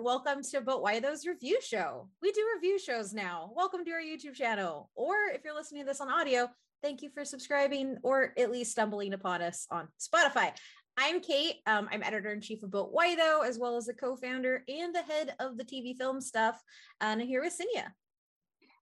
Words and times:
Welcome 0.00 0.42
to 0.50 0.60
But 0.60 0.82
Why 0.82 1.00
Those 1.00 1.26
Review 1.26 1.58
Show. 1.62 2.08
We 2.20 2.30
do 2.30 2.46
review 2.54 2.78
shows 2.78 3.14
now. 3.14 3.50
Welcome 3.56 3.84
to 3.84 3.90
our 3.92 4.00
YouTube 4.00 4.34
channel. 4.34 4.90
Or 4.94 5.14
if 5.32 5.42
you're 5.42 5.54
listening 5.54 5.82
to 5.82 5.86
this 5.86 6.00
on 6.00 6.10
audio, 6.10 6.48
thank 6.82 7.02
you 7.02 7.08
for 7.08 7.24
subscribing 7.24 7.96
or 8.02 8.34
at 8.38 8.52
least 8.52 8.72
stumbling 8.72 9.14
upon 9.14 9.40
us 9.40 9.66
on 9.70 9.88
Spotify. 9.98 10.52
I'm 10.98 11.20
Kate. 11.20 11.56
Um, 11.66 11.88
I'm 11.90 12.02
editor 12.02 12.30
in 12.30 12.42
chief 12.42 12.62
of 12.62 12.70
But 12.70 12.92
Why 12.92 13.16
Though, 13.16 13.40
as 13.40 13.58
well 13.58 13.76
as 13.76 13.86
the 13.86 13.94
co-founder 13.94 14.64
and 14.68 14.94
the 14.94 15.02
head 15.02 15.34
of 15.40 15.56
the 15.56 15.64
TV 15.64 15.96
film 15.96 16.20
stuff. 16.20 16.60
And 17.00 17.22
I'm 17.22 17.26
here 17.26 17.42
with 17.42 17.58
Sinya. 17.58 17.86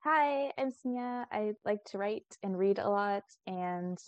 Hi, 0.03 0.53
I'm 0.59 0.71
Sinya. 0.71 1.27
I 1.31 1.53
like 1.65 1.85
to 1.87 1.99
write 1.99 2.27
and 2.43 2.59
read 2.59 2.79
a 2.79 2.91
lot, 2.91 3.25
and 3.47 3.99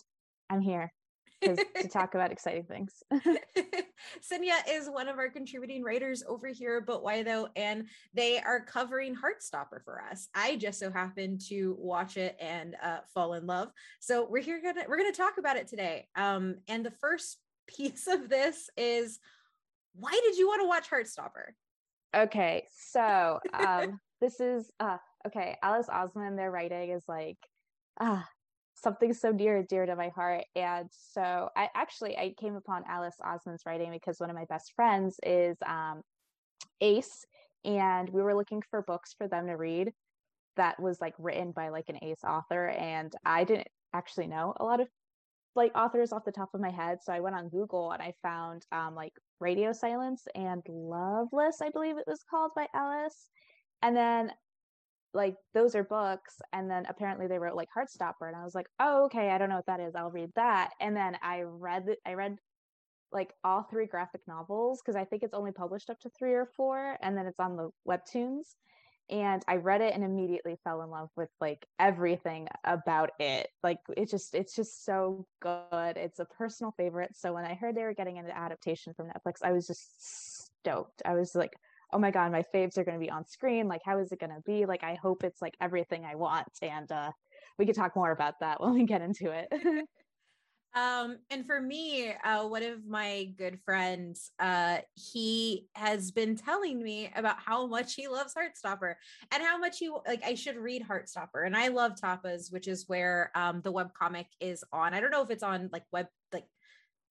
I'm 0.51 0.61
here 0.61 0.93
to 1.43 1.89
talk 1.89 2.15
about 2.15 2.33
exciting 2.33 2.65
things. 2.65 3.03
Sinya 3.13 4.57
is 4.69 4.89
one 4.89 5.09
of 5.09 5.19
our 5.19 5.29
contributing 5.29 5.83
writers 5.83 6.23
over 6.27 6.49
here, 6.49 6.81
but 6.81 7.03
why 7.03 7.23
though? 7.23 7.49
And 7.57 7.87
they 8.15 8.39
are 8.39 8.61
covering 8.61 9.15
Heartstopper 9.15 9.85
for 9.85 10.03
us. 10.11 10.29
I 10.35 10.57
just 10.57 10.79
so 10.79 10.91
happened 10.91 11.41
to 11.49 11.77
watch 11.79 12.17
it 12.17 12.37
and 12.41 12.77
uh, 12.83 12.99
fall 13.13 13.35
in 13.35 13.47
love. 13.47 13.71
So 14.01 14.27
we're 14.29 14.43
here 14.43 14.61
gonna 14.63 14.85
we're 14.89 14.99
gonna 14.99 15.13
talk 15.13 15.39
about 15.39 15.57
it 15.57 15.69
today. 15.69 16.09
Um, 16.17 16.57
and 16.69 16.85
the 16.85 16.91
first 16.91 17.39
piece 17.67 18.07
of 18.07 18.29
this 18.29 18.71
is 18.77 19.19
why 19.95 20.19
did 20.25 20.37
you 20.37 20.47
want 20.47 20.63
to 20.63 20.69
watch 20.69 20.91
Heartstopper? 20.91 21.53
Okay, 22.15 22.67
so 22.75 23.41
um, 23.53 24.01
this 24.21 24.41
is 24.41 24.71
uh, 24.81 24.99
okay. 25.27 25.57
Alice 25.63 25.89
Oseman, 25.89 26.37
their 26.37 26.51
writing 26.51 26.91
is 26.91 27.05
like 27.09 27.39
ah 28.01 28.27
something 28.77 29.15
so 29.15 29.31
and 29.31 29.69
dear 29.69 29.87
to 29.87 29.97
my 29.97 30.09
heart. 30.11 30.45
And 30.55 30.89
so 30.93 31.49
I 31.57 31.69
actually 31.75 32.17
I 32.17 32.35
came 32.39 32.57
upon 32.57 32.85
Alice 32.89 33.17
Oseman's 33.23 33.63
writing 33.67 33.91
because 33.91 34.21
one 34.21 34.31
of 34.31 34.37
my 34.37 34.45
best 34.45 34.73
friends 34.77 35.19
is 35.25 35.57
um, 35.67 36.03
Ace, 36.81 37.25
and 37.65 38.09
we 38.11 38.23
were 38.23 38.35
looking 38.35 38.63
for 38.71 38.83
books 38.83 39.15
for 39.17 39.29
them 39.29 39.47
to 39.47 39.55
read 39.55 39.93
that 40.57 40.81
was 40.81 41.01
like 41.01 41.15
written 41.19 41.53
by 41.53 41.71
like 41.71 41.89
an 41.89 41.99
Ace 42.03 42.23
author, 42.25 42.69
and 42.69 43.13
I 43.25 43.45
didn't 43.45 43.69
actually 43.93 44.27
know 44.27 44.55
a 44.59 44.65
lot 44.65 44.81
of 44.81 44.89
like 45.55 45.73
authors 45.75 46.13
off 46.13 46.25
the 46.25 46.33
top 46.33 46.51
of 46.53 46.61
my 46.61 46.71
head. 46.71 46.99
So 47.03 47.13
I 47.13 47.21
went 47.21 47.35
on 47.35 47.49
Google 47.49 47.91
and 47.93 48.03
I 48.03 48.13
found 48.23 48.67
um, 48.73 48.95
like 48.95 49.15
Radio 49.41 49.73
Silence 49.73 50.27
and 50.35 50.63
Loveless, 50.69 51.63
I 51.63 51.71
believe 51.71 51.97
it 51.97 52.05
was 52.07 52.23
called 52.31 52.51
by 52.55 52.67
Alice. 52.75 53.31
And 53.83 53.97
then 53.97 54.33
like 55.17 55.35
those 55.55 55.75
are 55.75 55.83
books 55.83 56.37
and 56.53 56.71
then 56.71 56.85
apparently 56.89 57.27
they 57.27 57.39
wrote 57.39 57.57
like 57.57 57.69
heartstopper 57.77 58.29
and 58.29 58.37
i 58.37 58.45
was 58.45 58.55
like 58.55 58.69
oh 58.79 59.07
okay 59.07 59.31
i 59.31 59.39
don't 59.39 59.49
know 59.49 59.57
what 59.57 59.67
that 59.67 59.81
is 59.81 59.95
i'll 59.97 60.11
read 60.11 60.31
that. 60.37 60.71
And 60.79 60.95
then 60.95 61.17
i 61.23 61.41
read 61.43 61.87
i 62.07 62.13
read 62.13 62.37
like 63.13 63.33
all 63.43 63.63
three 63.63 63.87
graphic 63.87 64.21
novels 64.29 64.83
because 64.83 64.95
i 64.95 65.05
think 65.05 65.23
it's 65.23 65.35
only 65.35 65.53
published 65.53 65.91
up 65.91 65.99
to 66.01 66.11
three 66.11 66.35
or 66.35 66.45
four 66.45 66.99
and 67.01 67.17
then 67.17 67.27
it's 67.27 67.41
on 67.41 67.57
the 67.57 67.71
webtoons 67.89 68.57
and 69.09 69.43
i 69.49 69.57
read 69.57 69.81
it 69.81 69.95
and 69.95 70.05
immediately 70.05 70.57
fell 70.65 70.83
in 70.83 70.91
love 70.91 71.09
with 71.17 71.31
like 71.41 71.67
everything 71.79 72.49
about 72.65 73.11
it. 73.19 73.49
Like 73.63 73.79
it 73.97 74.11
just 74.11 74.35
it's 74.35 74.55
just 74.55 74.85
so 74.85 75.27
good 75.41 75.97
it's 75.97 76.19
a 76.19 76.25
personal 76.27 76.73
favorite 76.77 77.17
so 77.17 77.33
when 77.33 77.45
i 77.45 77.55
heard 77.55 77.75
they 77.75 77.85
were 77.85 77.95
getting 77.95 78.19
an 78.19 78.31
adaptation 78.31 78.93
from 78.93 79.07
netflix 79.07 79.37
i 79.43 79.53
was 79.53 79.67
just 79.67 80.45
stoked 80.45 81.01
i 81.05 81.15
was 81.15 81.35
like 81.35 81.55
oh 81.93 81.99
my 81.99 82.11
god 82.11 82.33
my 82.33 82.45
faves 82.55 82.77
are 82.79 82.85
going 82.85 82.99
to 82.99 83.05
be 83.05 83.11
on 83.11 83.27
screen 83.27 83.69
like 83.69 83.83
how 83.85 83.99
is 83.99 84.13
it 84.13 84.21
going 84.21 84.31
to 84.31 84.43
be? 84.45 84.67
Like 84.67 84.83
i 84.83 84.95
hope 84.95 85.25
it's 85.25 85.41
like 85.41 85.57
everything 85.61 86.05
i 86.05 86.15
want 86.15 86.49
and 86.63 86.91
uh 86.91 87.11
we 87.59 87.67
could 87.67 87.77
talk 87.77 87.97
more 87.97 88.11
about 88.11 88.41
that 88.41 88.61
when 88.63 88.75
we 88.75 88.85
get 88.85 89.03
into 89.03 89.31
it. 89.31 89.53
Um 90.75 91.17
and 91.31 91.47
for 91.47 91.59
me 91.59 92.13
uh 92.23 92.47
one 92.47 92.63
of 92.63 92.85
my 92.87 93.33
good 93.39 93.59
friends 93.65 94.31
uh 94.39 94.79
he 94.95 95.69
has 95.75 96.11
been 96.11 96.37
telling 96.37 96.83
me 96.83 97.11
about 97.17 97.37
how 97.39 97.67
much 97.67 97.95
he 97.95 98.09
loves 98.09 98.35
heartstopper 98.35 98.97
and 99.33 99.43
how 99.43 99.57
much 99.57 99.79
he 99.79 99.89
like 100.07 100.23
i 100.23 100.35
should 100.35 100.59
read 100.59 100.85
heartstopper 100.87 101.47
and 101.47 101.57
i 101.57 101.69
love 101.69 101.93
tapas 101.95 102.53
which 102.53 102.69
is 102.69 102.87
where 102.89 103.31
um 103.35 103.63
the 103.63 103.73
web 103.73 103.95
comic 103.95 104.27
is 104.39 104.63
on. 104.71 104.93
I 104.93 105.01
don't 105.01 105.11
know 105.11 105.23
if 105.23 105.31
it's 105.31 105.43
on 105.43 105.71
like 105.73 105.85
web 105.93 106.09
like 106.31 106.45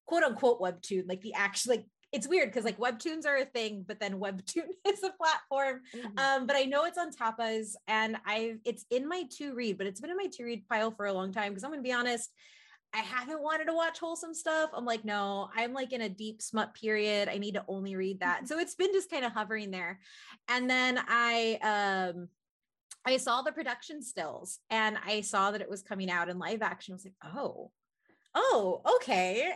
quote 0.06 0.22
unquote 0.22 0.60
webtoon 0.60 1.08
like 1.08 1.22
the 1.22 1.34
actual 1.34 1.74
like 1.74 1.86
it's 2.12 2.28
weird 2.28 2.48
because 2.48 2.64
like 2.64 2.78
webtoons 2.78 3.26
are 3.26 3.36
a 3.36 3.44
thing 3.44 3.84
but 3.86 4.00
then 4.00 4.18
webtoon 4.20 4.68
is 4.88 5.02
a 5.02 5.10
platform. 5.10 5.80
Mm-hmm. 5.94 6.18
um 6.18 6.46
but 6.46 6.56
i 6.56 6.64
know 6.64 6.84
it's 6.84 6.98
on 6.98 7.10
tapas 7.10 7.74
and 7.88 8.16
i've 8.24 8.58
it's 8.64 8.84
in 8.90 9.08
my 9.08 9.24
to 9.38 9.54
read 9.54 9.78
but 9.78 9.86
it's 9.86 10.00
been 10.00 10.10
in 10.10 10.16
my 10.16 10.28
to 10.32 10.44
read 10.44 10.66
pile 10.68 10.90
for 10.90 11.06
a 11.06 11.12
long 11.12 11.32
time 11.32 11.50
because 11.52 11.64
i'm 11.64 11.70
gonna 11.70 11.82
be 11.82 11.92
honest 11.92 12.30
i 12.94 12.98
haven't 12.98 13.42
wanted 13.42 13.66
to 13.66 13.74
watch 13.74 13.98
wholesome 13.98 14.32
stuff. 14.32 14.70
I'm 14.72 14.84
like 14.84 15.04
no 15.04 15.48
i'm 15.54 15.72
like 15.72 15.92
in 15.92 16.02
a 16.02 16.08
deep 16.08 16.40
smut 16.40 16.74
period. 16.74 17.28
I 17.28 17.38
need 17.38 17.54
to 17.54 17.64
only 17.68 17.96
read 17.96 18.20
that. 18.20 18.38
Mm-hmm. 18.38 18.46
so 18.46 18.58
it's 18.58 18.74
been 18.74 18.92
just 18.92 19.10
kind 19.10 19.24
of 19.24 19.32
hovering 19.32 19.70
there. 19.70 19.98
And 20.48 20.70
then 20.70 21.00
i 21.08 21.58
um 22.14 22.28
i 23.04 23.16
saw 23.16 23.42
the 23.42 23.52
production 23.52 24.02
stills 24.02 24.60
and 24.70 24.96
i 25.04 25.20
saw 25.20 25.50
that 25.50 25.60
it 25.60 25.70
was 25.70 25.82
coming 25.82 26.10
out 26.10 26.28
in 26.28 26.38
live 26.38 26.62
action. 26.62 26.92
I 26.92 26.96
was 26.96 27.04
like 27.04 27.34
oh 27.34 27.70
oh 28.34 28.82
okay 28.96 29.52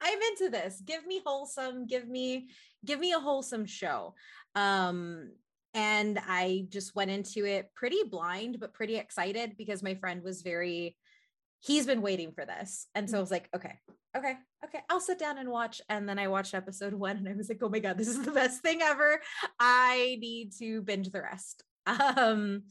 I'm 0.00 0.18
into 0.30 0.50
this. 0.50 0.82
Give 0.84 1.06
me 1.06 1.20
wholesome, 1.24 1.86
give 1.86 2.08
me 2.08 2.48
give 2.84 3.00
me 3.00 3.12
a 3.12 3.20
wholesome 3.20 3.66
show. 3.66 4.14
Um 4.54 5.30
and 5.74 6.20
I 6.28 6.66
just 6.68 6.94
went 6.94 7.10
into 7.10 7.44
it 7.44 7.70
pretty 7.74 8.02
blind 8.08 8.58
but 8.60 8.74
pretty 8.74 8.96
excited 8.96 9.56
because 9.56 9.82
my 9.82 9.94
friend 9.94 10.22
was 10.22 10.42
very 10.42 10.96
he's 11.60 11.86
been 11.86 12.02
waiting 12.02 12.32
for 12.32 12.44
this. 12.44 12.86
And 12.94 13.08
so 13.08 13.16
I 13.16 13.20
was 13.20 13.30
like, 13.30 13.48
okay, 13.56 13.78
okay, 14.16 14.34
okay, 14.64 14.80
I'll 14.90 15.00
sit 15.00 15.18
down 15.18 15.38
and 15.38 15.48
watch. 15.48 15.80
And 15.88 16.06
then 16.06 16.18
I 16.18 16.28
watched 16.28 16.54
episode 16.54 16.92
one 16.92 17.16
and 17.16 17.28
I 17.28 17.32
was 17.32 17.48
like, 17.48 17.62
oh 17.62 17.70
my 17.70 17.78
God, 17.78 17.96
this 17.96 18.08
is 18.08 18.22
the 18.22 18.30
best 18.30 18.60
thing 18.60 18.82
ever. 18.82 19.20
I 19.58 20.18
need 20.20 20.52
to 20.58 20.82
binge 20.82 21.10
the 21.10 21.22
rest. 21.22 21.62
Um, 21.86 22.62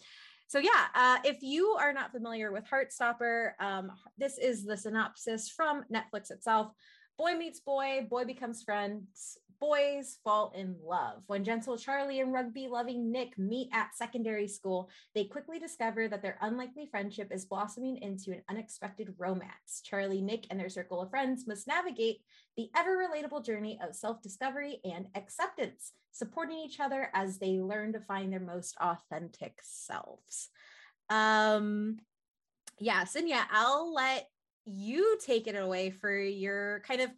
so 0.48 0.60
yeah, 0.60 0.86
uh, 0.94 1.18
if 1.24 1.42
you 1.42 1.78
are 1.80 1.94
not 1.94 2.12
familiar 2.12 2.52
with 2.52 2.66
Heartstopper, 2.66 3.54
um, 3.60 3.92
this 4.18 4.38
is 4.38 4.66
the 4.66 4.78
synopsis 4.78 5.50
from 5.50 5.84
Netflix 5.92 6.30
itself. 6.30 6.72
Boy 7.18 7.36
meets 7.36 7.60
boy, 7.60 8.08
boy 8.10 8.26
becomes 8.26 8.64
friends, 8.64 9.38
boys 9.64 10.18
fall 10.26 10.52
in 10.56 10.76
love. 10.84 11.24
When 11.28 11.46
gentle 11.46 11.78
Charlie 11.78 12.20
and 12.20 12.34
rugby 12.34 12.68
loving 12.68 13.12
Nick 13.12 13.38
meet 13.38 13.70
at 13.72 13.96
secondary 13.96 14.48
school, 14.48 14.90
they 15.16 15.24
quickly 15.24 15.58
discover 15.58 16.10
that 16.10 16.22
their 16.22 16.38
unlikely 16.42 16.86
friendship 16.86 17.32
is 17.32 17.46
blossoming 17.46 17.98
into 18.02 18.32
an 18.32 18.42
unexpected 18.50 19.14
romance. 19.18 19.82
Charlie, 19.86 20.22
Nick, 20.22 20.48
and 20.50 20.60
their 20.60 20.68
circle 20.68 21.02
of 21.02 21.12
friends 21.12 21.48
must 21.48 21.66
navigate 21.66 22.18
the 22.58 22.70
ever 22.76 22.98
relatable 22.98 23.46
journey 23.46 23.80
of 23.82 23.96
self 23.96 24.22
discovery 24.22 24.82
and 24.84 25.06
acceptance, 25.16 25.94
supporting 26.12 26.58
each 26.58 26.82
other 26.82 27.10
as 27.14 27.38
they 27.38 27.60
learn 27.60 27.94
to 27.94 28.02
find 28.02 28.34
their 28.34 28.42
most 28.42 28.76
authentic 28.82 29.60
selves. 29.62 30.50
Um, 31.10 32.00
yes, 32.80 33.16
and 33.16 33.30
yeah, 33.30 33.46
I'll 33.50 33.94
let 33.94 34.28
you 34.66 35.18
take 35.24 35.48
it 35.48 35.56
away 35.56 35.90
for 35.90 36.16
your 36.18 36.82
kind 36.88 37.02
of 37.02 37.10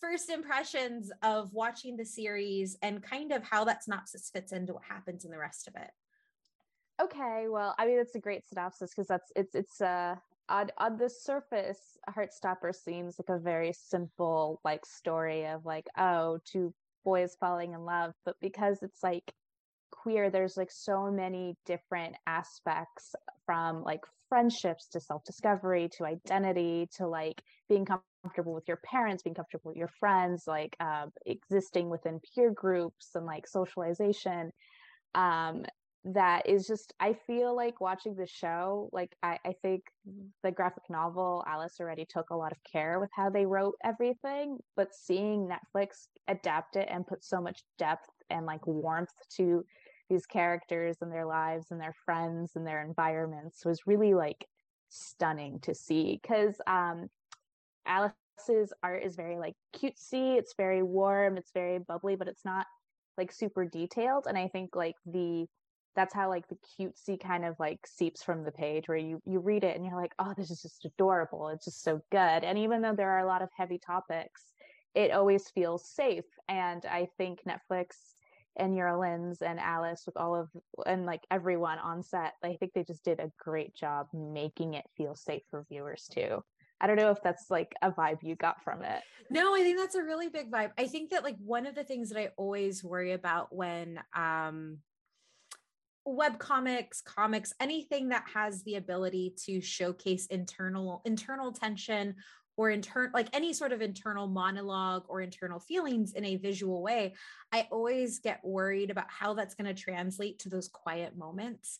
first 0.00 0.30
impressions 0.30 1.12
of 1.22 1.52
watching 1.52 1.96
the 1.96 2.04
series 2.04 2.76
and 2.82 3.02
kind 3.02 3.32
of 3.32 3.44
how 3.44 3.64
that 3.64 3.84
synopsis 3.84 4.30
fits 4.32 4.52
into 4.52 4.74
what 4.74 4.82
happens 4.84 5.24
in 5.24 5.30
the 5.30 5.38
rest 5.38 5.68
of 5.68 5.74
it. 5.76 5.90
Okay, 7.00 7.46
well, 7.48 7.74
I 7.78 7.86
mean 7.86 7.98
it's 7.98 8.14
a 8.14 8.20
great 8.20 8.46
synopsis 8.48 8.90
because 8.90 9.08
that's 9.08 9.32
it's 9.34 9.54
it's 9.54 9.80
uh 9.80 10.16
on 10.48 10.70
on 10.78 10.98
the 10.98 11.08
surface, 11.08 11.96
Heartstopper 12.10 12.74
seems 12.74 13.16
like 13.18 13.34
a 13.34 13.40
very 13.40 13.72
simple 13.72 14.60
like 14.64 14.84
story 14.84 15.46
of 15.46 15.64
like 15.64 15.86
oh 15.96 16.38
two 16.44 16.74
boys 17.04 17.36
falling 17.40 17.72
in 17.72 17.84
love, 17.84 18.12
but 18.24 18.36
because 18.40 18.82
it's 18.82 19.02
like 19.02 19.32
queer 19.90 20.30
there's 20.30 20.56
like 20.56 20.70
so 20.70 21.10
many 21.10 21.56
different 21.64 22.16
aspects 22.26 23.14
from 23.46 23.82
like 23.82 24.00
friendships 24.32 24.88
to 24.88 24.98
self-discovery 24.98 25.90
to 25.90 26.06
identity 26.06 26.88
to 26.96 27.06
like 27.06 27.42
being 27.68 27.84
comfortable 27.84 28.54
with 28.54 28.64
your 28.66 28.78
parents 28.82 29.22
being 29.22 29.34
comfortable 29.34 29.68
with 29.68 29.76
your 29.76 29.90
friends 30.00 30.44
like 30.46 30.74
uh, 30.80 31.04
existing 31.26 31.90
within 31.90 32.18
peer 32.34 32.50
groups 32.50 33.10
and 33.14 33.26
like 33.26 33.46
socialization 33.46 34.50
um 35.14 35.66
that 36.02 36.48
is 36.48 36.66
just 36.66 36.94
i 36.98 37.12
feel 37.26 37.54
like 37.54 37.78
watching 37.82 38.16
the 38.16 38.26
show 38.26 38.88
like 38.90 39.14
I, 39.22 39.38
I 39.44 39.52
think 39.60 39.82
the 40.42 40.50
graphic 40.50 40.84
novel 40.88 41.44
alice 41.46 41.76
already 41.78 42.06
took 42.08 42.30
a 42.30 42.34
lot 42.36 42.52
of 42.52 42.58
care 42.64 43.00
with 43.00 43.10
how 43.14 43.28
they 43.28 43.44
wrote 43.44 43.74
everything 43.84 44.56
but 44.76 44.94
seeing 44.94 45.46
netflix 45.46 46.06
adapt 46.26 46.76
it 46.76 46.88
and 46.90 47.06
put 47.06 47.22
so 47.22 47.38
much 47.38 47.64
depth 47.76 48.08
and 48.30 48.46
like 48.46 48.66
warmth 48.66 49.12
to 49.36 49.62
these 50.12 50.26
characters 50.26 50.98
and 51.00 51.10
their 51.10 51.24
lives 51.24 51.70
and 51.70 51.80
their 51.80 51.94
friends 52.04 52.52
and 52.54 52.66
their 52.66 52.84
environments 52.84 53.64
was 53.64 53.86
really 53.86 54.12
like 54.12 54.46
stunning 54.88 55.58
to 55.60 55.74
see 55.74 56.20
because 56.22 56.60
um 56.66 57.08
alice's 57.86 58.74
art 58.82 59.02
is 59.02 59.16
very 59.16 59.38
like 59.38 59.54
cutesy 59.74 60.36
it's 60.36 60.54
very 60.54 60.82
warm 60.82 61.38
it's 61.38 61.50
very 61.52 61.78
bubbly 61.78 62.14
but 62.14 62.28
it's 62.28 62.44
not 62.44 62.66
like 63.16 63.32
super 63.32 63.64
detailed 63.64 64.26
and 64.26 64.36
i 64.36 64.46
think 64.48 64.76
like 64.76 64.96
the 65.06 65.46
that's 65.96 66.14
how 66.14 66.28
like 66.28 66.44
the 66.48 66.58
cutesy 66.78 67.18
kind 67.18 67.44
of 67.44 67.54
like 67.58 67.80
seeps 67.86 68.22
from 68.22 68.44
the 68.44 68.52
page 68.52 68.88
where 68.88 68.98
you 68.98 69.18
you 69.24 69.40
read 69.40 69.64
it 69.64 69.76
and 69.76 69.86
you're 69.86 70.00
like 70.00 70.12
oh 70.18 70.34
this 70.36 70.50
is 70.50 70.60
just 70.60 70.84
adorable 70.84 71.48
it's 71.48 71.64
just 71.64 71.82
so 71.82 72.02
good 72.10 72.44
and 72.44 72.58
even 72.58 72.82
though 72.82 72.94
there 72.94 73.10
are 73.10 73.24
a 73.24 73.26
lot 73.26 73.40
of 73.40 73.48
heavy 73.56 73.78
topics 73.78 74.52
it 74.94 75.10
always 75.10 75.48
feels 75.48 75.88
safe 75.88 76.26
and 76.50 76.84
i 76.84 77.08
think 77.16 77.40
netflix 77.48 78.12
and 78.56 78.74
Euros 78.74 79.00
Lyn 79.00 79.34
and 79.48 79.60
Alice 79.60 80.02
with 80.06 80.16
all 80.16 80.34
of 80.34 80.48
and 80.86 81.06
like 81.06 81.22
everyone 81.30 81.78
on 81.78 82.02
set. 82.02 82.34
I 82.42 82.56
think 82.58 82.72
they 82.72 82.84
just 82.84 83.04
did 83.04 83.20
a 83.20 83.32
great 83.38 83.74
job 83.74 84.08
making 84.12 84.74
it 84.74 84.84
feel 84.96 85.14
safe 85.14 85.42
for 85.50 85.64
viewers 85.68 86.08
too. 86.12 86.42
I 86.80 86.86
don't 86.86 86.96
know 86.96 87.10
if 87.10 87.22
that's 87.22 87.46
like 87.48 87.72
a 87.80 87.92
vibe 87.92 88.22
you 88.22 88.34
got 88.34 88.62
from 88.62 88.82
it. 88.82 89.02
No, 89.30 89.54
I 89.54 89.60
think 89.60 89.78
that's 89.78 89.94
a 89.94 90.02
really 90.02 90.28
big 90.28 90.50
vibe. 90.50 90.72
I 90.76 90.86
think 90.86 91.10
that 91.10 91.22
like 91.22 91.36
one 91.38 91.66
of 91.66 91.74
the 91.74 91.84
things 91.84 92.10
that 92.10 92.18
I 92.18 92.30
always 92.36 92.82
worry 92.82 93.12
about 93.12 93.54
when 93.54 94.00
um 94.14 94.78
web 96.04 96.38
comics 96.38 97.00
comics 97.00 97.52
anything 97.60 98.08
that 98.08 98.24
has 98.34 98.64
the 98.64 98.74
ability 98.74 99.32
to 99.44 99.60
showcase 99.60 100.26
internal 100.26 101.00
internal 101.04 101.52
tension 101.52 102.16
or 102.56 102.70
intern 102.70 103.10
like 103.14 103.28
any 103.32 103.52
sort 103.52 103.72
of 103.72 103.80
internal 103.80 104.26
monologue 104.26 105.04
or 105.08 105.20
internal 105.20 105.58
feelings 105.58 106.12
in 106.12 106.24
a 106.24 106.36
visual 106.36 106.82
way 106.82 107.14
i 107.52 107.66
always 107.70 108.18
get 108.18 108.44
worried 108.44 108.90
about 108.90 109.06
how 109.08 109.34
that's 109.34 109.54
going 109.54 109.72
to 109.72 109.82
translate 109.82 110.38
to 110.38 110.48
those 110.48 110.68
quiet 110.68 111.16
moments 111.16 111.78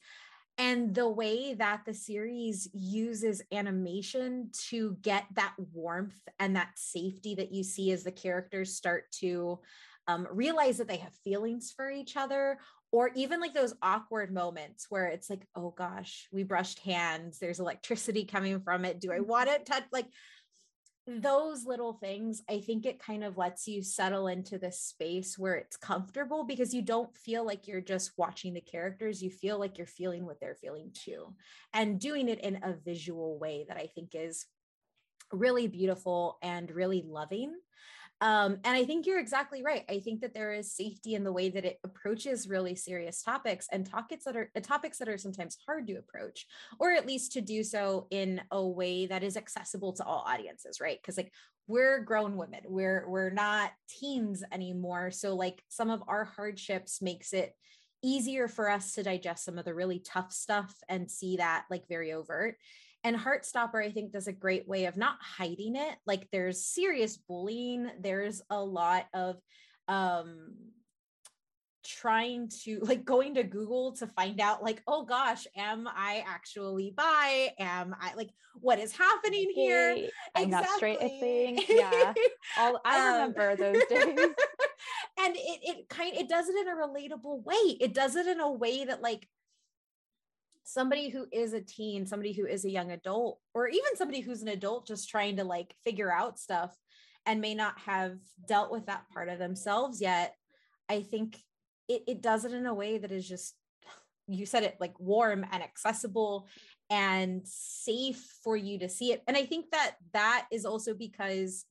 and 0.59 0.95
the 0.95 1.09
way 1.09 1.55
that 1.55 1.83
the 1.87 1.95
series 1.95 2.69
uses 2.75 3.43
animation 3.53 4.51
to 4.69 4.97
get 5.01 5.25
that 5.35 5.55
warmth 5.73 6.29
and 6.39 6.57
that 6.57 6.71
safety 6.77 7.35
that 7.35 7.53
you 7.53 7.65
see 7.65 7.91
as 7.91 8.05
the 8.05 8.13
characters 8.13 8.75
start 8.75 9.11
to 9.13 9.59
um, 10.09 10.27
realize 10.31 10.79
that 10.79 10.89
they 10.89 10.99
have 10.99 11.15
feelings 11.25 11.73
for 11.75 11.91
each 11.91 12.17
other 12.17 12.59
or 12.91 13.11
even 13.15 13.41
like 13.41 13.55
those 13.55 13.75
awkward 13.83 14.33
moments 14.33 14.87
where 14.91 15.07
it's 15.07 15.31
like 15.31 15.47
oh 15.55 15.71
gosh 15.77 16.29
we 16.33 16.43
brushed 16.43 16.81
hands 16.81 17.39
there's 17.39 17.61
electricity 17.61 18.25
coming 18.25 18.61
from 18.61 18.85
it 18.85 19.01
do 19.01 19.11
i 19.11 19.17
mm-hmm. 19.17 19.29
want 19.31 19.49
to 19.49 19.59
touch 19.61 19.85
like 19.93 20.07
those 21.07 21.65
little 21.67 21.95
things 21.95 22.43
i 22.49 22.61
think 22.61 22.87
it 22.87 23.03
kind 23.03 23.25
of 23.25 23.37
lets 23.37 23.67
you 23.67 23.83
settle 23.83 24.29
into 24.29 24.57
this 24.57 24.81
space 24.81 25.37
where 25.37 25.57
it's 25.57 25.77
comfortable 25.77 26.45
because 26.45 26.73
you 26.73 26.81
don't 26.81 27.17
feel 27.17 27.45
like 27.45 27.67
you're 27.67 27.81
just 27.81 28.13
watching 28.17 28.55
the 28.55 28.61
characters 28.61 29.21
you 29.21 29.29
feel 29.31 29.59
like 29.59 29.79
you're 29.79 29.87
feeling 29.87 30.25
what 30.25 30.39
they're 30.41 30.55
feeling 30.55 30.93
too. 30.93 31.35
And 31.75 31.99
doing 31.99 32.29
it 32.29 32.41
in 32.41 32.61
a 32.63 32.75
visual 32.85 33.39
way 33.39 33.65
that 33.69 33.77
i 33.77 33.89
think 33.95 34.15
is 34.15 34.47
really 35.33 35.67
beautiful 35.67 36.39
and 36.43 36.71
really 36.71 37.03
loving 37.07 37.55
um, 38.23 38.59
and 38.63 38.77
I 38.77 38.85
think 38.85 39.05
you're 39.05 39.19
exactly 39.19 39.65
right. 39.65 39.85
I 39.91 39.99
think 39.99 40.21
that 40.21 40.33
there 40.33 40.53
is 40.53 40.71
safety 40.73 41.17
in 41.17 41.25
the 41.25 41.33
way 41.33 41.49
that 41.49 41.65
it 41.65 41.81
approaches 41.83 42.49
really 42.49 42.77
serious 42.77 43.21
topics 43.21 43.67
and 43.73 43.85
topics 43.85 44.25
that 44.27 44.37
are 44.37 44.49
uh, 44.55 44.61
topics 44.61 44.99
that 44.99 45.09
are 45.09 45.19
sometimes 45.19 45.59
hard 45.67 45.89
to 45.89 45.95
approach, 45.95 46.47
or 46.79 46.93
at 46.93 47.05
least 47.05 47.33
to 47.33 47.41
do 47.41 47.65
so 47.65 48.07
in 48.13 48.41
a 48.53 48.65
way 48.65 49.07
that 49.07 49.25
is 49.25 49.37
accessible 49.37 49.93
to 49.95 50.05
all 50.05 50.25
audiences, 50.25 50.81
right? 50.81 50.99
Because 51.03 51.17
like 51.17 51.33
we're 51.67 51.99
grown 51.99 52.37
women, 52.37 52.61
we're 52.67 53.09
we're 53.09 53.31
not 53.31 53.73
teens 53.89 54.45
anymore. 54.53 55.11
So 55.11 55.35
like 55.35 55.61
some 55.69 55.91
of 55.91 56.05
our 56.07 56.23
hardships 56.25 57.03
makes 57.03 57.33
it 57.33 57.53
easier 58.05 58.47
for 58.47 58.71
us 58.71 58.93
to 58.93 59.03
digest 59.03 59.45
some 59.45 59.59
of 59.59 59.65
the 59.65 59.75
really 59.75 59.99
tough 59.99 60.33
stuff 60.33 60.73
and 60.89 61.11
see 61.11 61.39
that 61.39 61.65
like 61.71 61.89
very 61.89 62.13
overt 62.13 62.57
and 63.05 63.17
Heartstopper, 63.17 63.85
I 63.85 63.91
think, 63.91 64.13
does 64.13 64.29
a 64.29 64.33
great 64.33 64.69
way 64.69 64.85
of 64.85 64.97
not 64.97 65.17
hiding 65.21 65.77
it. 65.77 65.97
Like 66.07 66.29
there's 66.31 66.65
serious 66.65 67.17
bullying, 67.17 67.91
there's 68.01 68.43
a 68.51 68.63
lot 68.63 69.07
of 69.13 69.37
um 69.89 70.55
trying 71.85 72.49
to 72.65 72.79
like 72.83 73.05
going 73.05 73.35
to 73.35 73.43
Google 73.43 73.93
to 73.97 74.07
find 74.07 74.41
out 74.41 74.63
like, 74.63 74.83
oh 74.87 75.05
gosh, 75.05 75.47
am 75.57 75.89
I 75.89 76.25
actually 76.27 76.93
bi? 76.97 77.53
Am 77.59 77.95
I 78.01 78.15
like 78.15 78.31
what 78.61 78.79
is 78.79 78.93
happening 78.93 79.51
here? 79.55 79.95
Hey, 79.95 80.11
I'm 80.35 80.45
exactly. 80.45 80.69
not 80.69 80.77
straight 80.77 80.99
a 81.01 81.21
thing. 81.21 81.65
Yeah. 81.69 82.15
All 82.59 82.81
I 82.85 82.99
um, 83.09 83.15
remember 83.15 83.57
those 83.57 83.85
days. 83.89 84.19
and 85.19 85.37
it 85.37 85.61
it 85.63 85.89
kind 85.89 86.17
it 86.17 86.29
does 86.29 86.49
it 86.49 86.57
in 86.57 86.69
a 86.69 86.77
relatable 86.77 87.45
way. 87.45 87.77
It 87.81 87.95
does 87.95 88.17
it 88.17 88.27
in 88.27 88.41
a 88.41 88.51
way 88.51 88.85
that 88.85 89.03
like 89.03 89.27
somebody 90.73 91.11
who 91.11 91.27
is 91.33 91.53
a 91.53 91.61
teen, 91.61 92.07
somebody 92.07 92.33
who 92.33 92.47
is 92.47 92.65
a 92.65 92.71
young 92.71 92.91
adult, 92.93 93.39
or 93.55 93.69
even 93.69 93.97
somebody 93.97 94.21
who's 94.21 94.43
an 94.43 94.49
adult 94.49 94.87
just 94.87 95.09
trying 95.09 95.37
to 95.37 95.45
like 95.45 95.75
figure 95.85 96.13
out 96.13 96.39
stuff 96.39 96.75
and 97.27 97.41
may 97.41 97.55
not 97.55 97.79
have 97.79 98.17
dealt 98.49 98.73
with 98.73 98.87
that 98.87 99.05
part 99.13 99.29
of 99.29 99.39
themselves 99.39 100.01
yet, 100.01 100.35
I 100.89 101.03
think 101.03 101.39
it, 101.89 102.03
it 102.09 102.23
does 102.23 102.45
it 102.45 102.53
in 102.53 102.67
a 102.67 102.75
way 102.75 102.99
that 102.99 103.13
is 103.13 103.29
just, 103.29 103.55
you 104.29 104.47
said 104.47 104.63
it 104.63 104.77
like 104.81 104.99
warm 104.99 105.45
and 105.53 105.63
accessible 105.63 106.49
and 106.91 107.43
safe 107.45 108.25
for 108.43 108.57
you 108.57 108.79
to 108.79 108.89
see 108.89 109.13
it. 109.13 109.23
And 109.29 109.37
I 109.37 109.45
think 109.45 109.67
that 109.73 109.97
that 110.13 110.47
is 110.51 110.65
also 110.65 110.95
because 110.95 111.65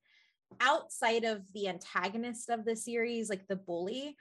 outside 0.60 1.24
of 1.24 1.42
the 1.54 1.68
antagonist 1.68 2.50
of 2.50 2.66
the 2.66 2.76
series, 2.76 3.30
like 3.30 3.48
the 3.48 3.56
bully, 3.56 4.16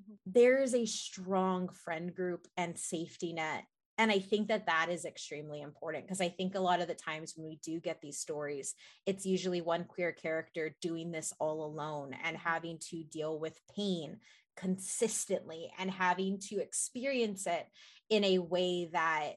mm-hmm. 0.00 0.14
there 0.26 0.62
is 0.62 0.74
a 0.74 0.84
strong 0.84 1.68
friend 1.68 2.14
group 2.14 2.46
and 2.56 2.78
safety 2.78 3.32
net 3.32 3.64
and 4.00 4.10
i 4.10 4.18
think 4.18 4.48
that 4.48 4.66
that 4.66 4.88
is 4.90 5.04
extremely 5.04 5.60
important 5.60 6.04
because 6.04 6.20
i 6.20 6.28
think 6.28 6.54
a 6.54 6.60
lot 6.60 6.80
of 6.80 6.88
the 6.88 6.94
times 6.94 7.34
when 7.36 7.46
we 7.46 7.60
do 7.62 7.78
get 7.78 8.00
these 8.00 8.18
stories 8.18 8.74
it's 9.06 9.26
usually 9.26 9.60
one 9.60 9.84
queer 9.84 10.10
character 10.10 10.74
doing 10.80 11.12
this 11.12 11.32
all 11.38 11.64
alone 11.64 12.16
and 12.24 12.36
mm-hmm. 12.36 12.48
having 12.48 12.78
to 12.78 13.04
deal 13.04 13.38
with 13.38 13.60
pain 13.76 14.16
consistently 14.56 15.70
and 15.78 15.90
having 15.90 16.38
to 16.38 16.58
experience 16.60 17.46
it 17.46 17.66
in 18.08 18.24
a 18.24 18.38
way 18.38 18.88
that 18.92 19.34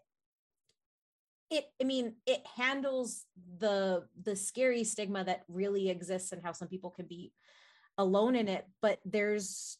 it 1.51 1.65
i 1.81 1.83
mean 1.83 2.15
it 2.25 2.41
handles 2.55 3.25
the 3.59 4.03
the 4.23 4.35
scary 4.35 4.83
stigma 4.83 5.23
that 5.23 5.43
really 5.47 5.89
exists 5.89 6.31
and 6.31 6.41
how 6.41 6.53
some 6.53 6.69
people 6.69 6.89
can 6.89 7.05
be 7.05 7.33
alone 7.97 8.35
in 8.35 8.47
it 8.47 8.65
but 8.81 8.99
there's 9.05 9.77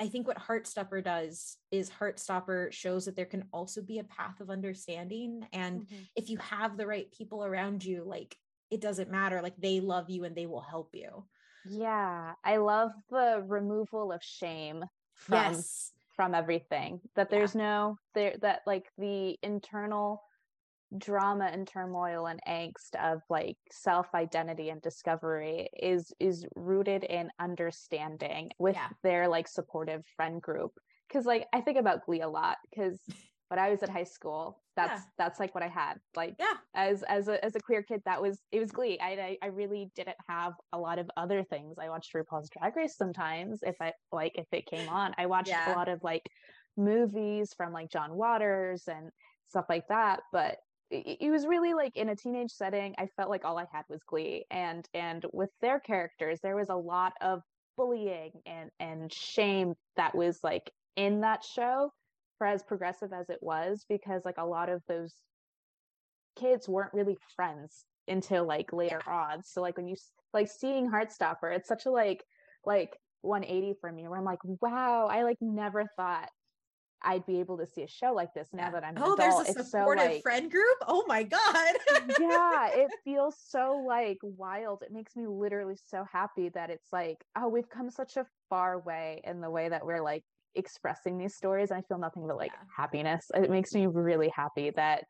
I 0.00 0.08
think 0.08 0.26
what 0.26 0.38
Heartstopper 0.38 1.02
does 1.02 1.56
is 1.70 1.90
Heartstopper 1.90 2.72
shows 2.72 3.06
that 3.06 3.16
there 3.16 3.24
can 3.24 3.44
also 3.52 3.82
be 3.82 3.98
a 3.98 4.04
path 4.04 4.40
of 4.40 4.50
understanding. 4.50 5.46
And 5.52 5.82
mm-hmm. 5.82 5.96
if 6.14 6.28
you 6.28 6.36
have 6.38 6.76
the 6.76 6.86
right 6.86 7.10
people 7.12 7.44
around 7.44 7.84
you, 7.84 8.04
like 8.04 8.36
it 8.70 8.80
doesn't 8.80 9.10
matter, 9.10 9.40
like 9.40 9.56
they 9.56 9.80
love 9.80 10.10
you 10.10 10.24
and 10.24 10.36
they 10.36 10.46
will 10.46 10.60
help 10.60 10.90
you. 10.92 11.24
Yeah. 11.68 12.32
I 12.44 12.58
love 12.58 12.92
the 13.10 13.42
removal 13.46 14.12
of 14.12 14.22
shame 14.22 14.84
from 15.14 15.54
yes. 15.54 15.92
from 16.14 16.34
everything. 16.34 17.00
That 17.14 17.30
there's 17.30 17.54
yeah. 17.54 17.62
no 17.62 17.98
there 18.14 18.36
that 18.42 18.62
like 18.66 18.86
the 18.98 19.38
internal 19.42 20.22
drama 20.98 21.50
and 21.52 21.66
turmoil 21.66 22.26
and 22.26 22.40
angst 22.48 22.94
of 23.02 23.20
like 23.28 23.56
self 23.70 24.06
identity 24.14 24.70
and 24.70 24.80
discovery 24.82 25.68
is 25.82 26.12
is 26.20 26.46
rooted 26.54 27.02
in 27.04 27.30
understanding 27.40 28.50
with 28.58 28.76
yeah. 28.76 28.88
their 29.02 29.28
like 29.28 29.48
supportive 29.48 30.04
friend 30.16 30.40
group 30.40 30.72
because 31.08 31.26
like 31.26 31.46
i 31.52 31.60
think 31.60 31.78
about 31.78 32.04
glee 32.06 32.20
a 32.20 32.28
lot 32.28 32.56
because 32.70 33.00
when 33.48 33.58
i 33.58 33.68
was 33.68 33.82
at 33.82 33.88
high 33.88 34.04
school 34.04 34.62
that's 34.76 35.00
yeah. 35.00 35.08
that's 35.18 35.40
like 35.40 35.54
what 35.54 35.64
i 35.64 35.68
had 35.68 35.94
like 36.14 36.34
yeah 36.38 36.54
as 36.74 37.02
as 37.04 37.26
a, 37.26 37.44
as 37.44 37.56
a 37.56 37.60
queer 37.60 37.82
kid 37.82 38.00
that 38.04 38.22
was 38.22 38.40
it 38.52 38.60
was 38.60 38.70
glee 38.70 38.98
I, 39.00 39.36
I 39.42 39.46
really 39.48 39.90
didn't 39.96 40.16
have 40.28 40.52
a 40.72 40.78
lot 40.78 40.98
of 40.98 41.10
other 41.16 41.42
things 41.42 41.76
i 41.80 41.88
watched 41.88 42.14
rupaul's 42.14 42.48
drag 42.48 42.76
race 42.76 42.96
sometimes 42.96 43.60
if 43.62 43.76
i 43.80 43.92
like 44.12 44.32
if 44.36 44.46
it 44.52 44.66
came 44.66 44.88
on 44.88 45.14
i 45.18 45.26
watched 45.26 45.48
yeah. 45.48 45.72
a 45.72 45.76
lot 45.76 45.88
of 45.88 46.02
like 46.04 46.28
movies 46.76 47.54
from 47.56 47.72
like 47.72 47.90
john 47.90 48.14
waters 48.14 48.84
and 48.86 49.10
stuff 49.48 49.66
like 49.68 49.86
that 49.88 50.20
but 50.32 50.58
it 50.90 51.30
was 51.30 51.46
really 51.46 51.74
like 51.74 51.96
in 51.96 52.10
a 52.10 52.16
teenage 52.16 52.50
setting 52.50 52.94
i 52.98 53.06
felt 53.16 53.30
like 53.30 53.44
all 53.44 53.58
i 53.58 53.64
had 53.72 53.84
was 53.88 54.02
glee 54.04 54.44
and 54.50 54.88
and 54.94 55.26
with 55.32 55.50
their 55.60 55.80
characters 55.80 56.38
there 56.42 56.56
was 56.56 56.68
a 56.68 56.74
lot 56.74 57.12
of 57.20 57.42
bullying 57.76 58.30
and 58.46 58.70
and 58.78 59.12
shame 59.12 59.74
that 59.96 60.14
was 60.14 60.38
like 60.42 60.70
in 60.96 61.20
that 61.20 61.42
show 61.44 61.90
for 62.38 62.46
as 62.46 62.62
progressive 62.62 63.12
as 63.12 63.28
it 63.30 63.38
was 63.40 63.84
because 63.88 64.24
like 64.24 64.38
a 64.38 64.44
lot 64.44 64.68
of 64.68 64.82
those 64.88 65.14
kids 66.38 66.68
weren't 66.68 66.94
really 66.94 67.16
friends 67.34 67.84
until 68.08 68.46
like 68.46 68.72
later 68.72 69.00
yeah. 69.06 69.12
on 69.12 69.42
so 69.42 69.60
like 69.60 69.76
when 69.76 69.88
you 69.88 69.96
like 70.32 70.48
seeing 70.48 70.88
heartstopper 70.88 71.54
it's 71.54 71.68
such 71.68 71.86
a 71.86 71.90
like 71.90 72.22
like 72.64 72.96
180 73.22 73.74
for 73.80 73.90
me 73.90 74.06
where 74.06 74.18
i'm 74.18 74.24
like 74.24 74.38
wow 74.60 75.08
i 75.10 75.22
like 75.22 75.38
never 75.40 75.84
thought 75.96 76.28
I'd 77.06 77.24
be 77.24 77.38
able 77.38 77.56
to 77.58 77.66
see 77.66 77.82
a 77.82 77.88
show 77.88 78.12
like 78.12 78.34
this 78.34 78.48
now 78.52 78.70
that 78.72 78.84
I'm 78.84 78.94
oh, 78.98 79.14
adult. 79.14 79.18
there's 79.46 79.56
a 79.56 79.64
supportive 79.64 80.04
so, 80.04 80.10
like, 80.10 80.22
friend 80.22 80.50
group. 80.50 80.76
Oh 80.88 81.04
my 81.06 81.22
god! 81.22 81.74
yeah, 82.20 82.68
it 82.72 82.90
feels 83.04 83.36
so 83.48 83.84
like 83.86 84.18
wild. 84.22 84.82
It 84.82 84.92
makes 84.92 85.14
me 85.14 85.26
literally 85.26 85.76
so 85.86 86.04
happy 86.12 86.48
that 86.50 86.68
it's 86.68 86.88
like, 86.92 87.24
oh, 87.38 87.48
we've 87.48 87.68
come 87.68 87.90
such 87.90 88.16
a 88.16 88.26
far 88.50 88.80
way 88.80 89.22
in 89.24 89.40
the 89.40 89.50
way 89.50 89.68
that 89.68 89.86
we're 89.86 90.02
like 90.02 90.24
expressing 90.56 91.16
these 91.16 91.36
stories. 91.36 91.70
And 91.70 91.78
I 91.78 91.82
feel 91.82 91.98
nothing 91.98 92.26
but 92.26 92.36
like 92.36 92.50
yeah. 92.52 92.66
happiness. 92.76 93.30
It 93.34 93.50
makes 93.50 93.72
me 93.72 93.86
really 93.86 94.32
happy 94.34 94.70
that 94.70 95.04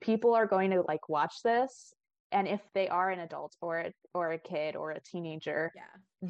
people 0.00 0.34
are 0.34 0.46
going 0.46 0.70
to 0.70 0.82
like 0.86 1.08
watch 1.08 1.34
this 1.42 1.94
and 2.32 2.46
if 2.46 2.60
they 2.74 2.88
are 2.88 3.10
an 3.10 3.20
adult 3.20 3.56
or 3.60 3.78
a, 3.78 3.92
or 4.14 4.32
a 4.32 4.38
kid 4.38 4.76
or 4.76 4.90
a 4.90 5.00
teenager 5.00 5.72
yeah. 5.74 5.82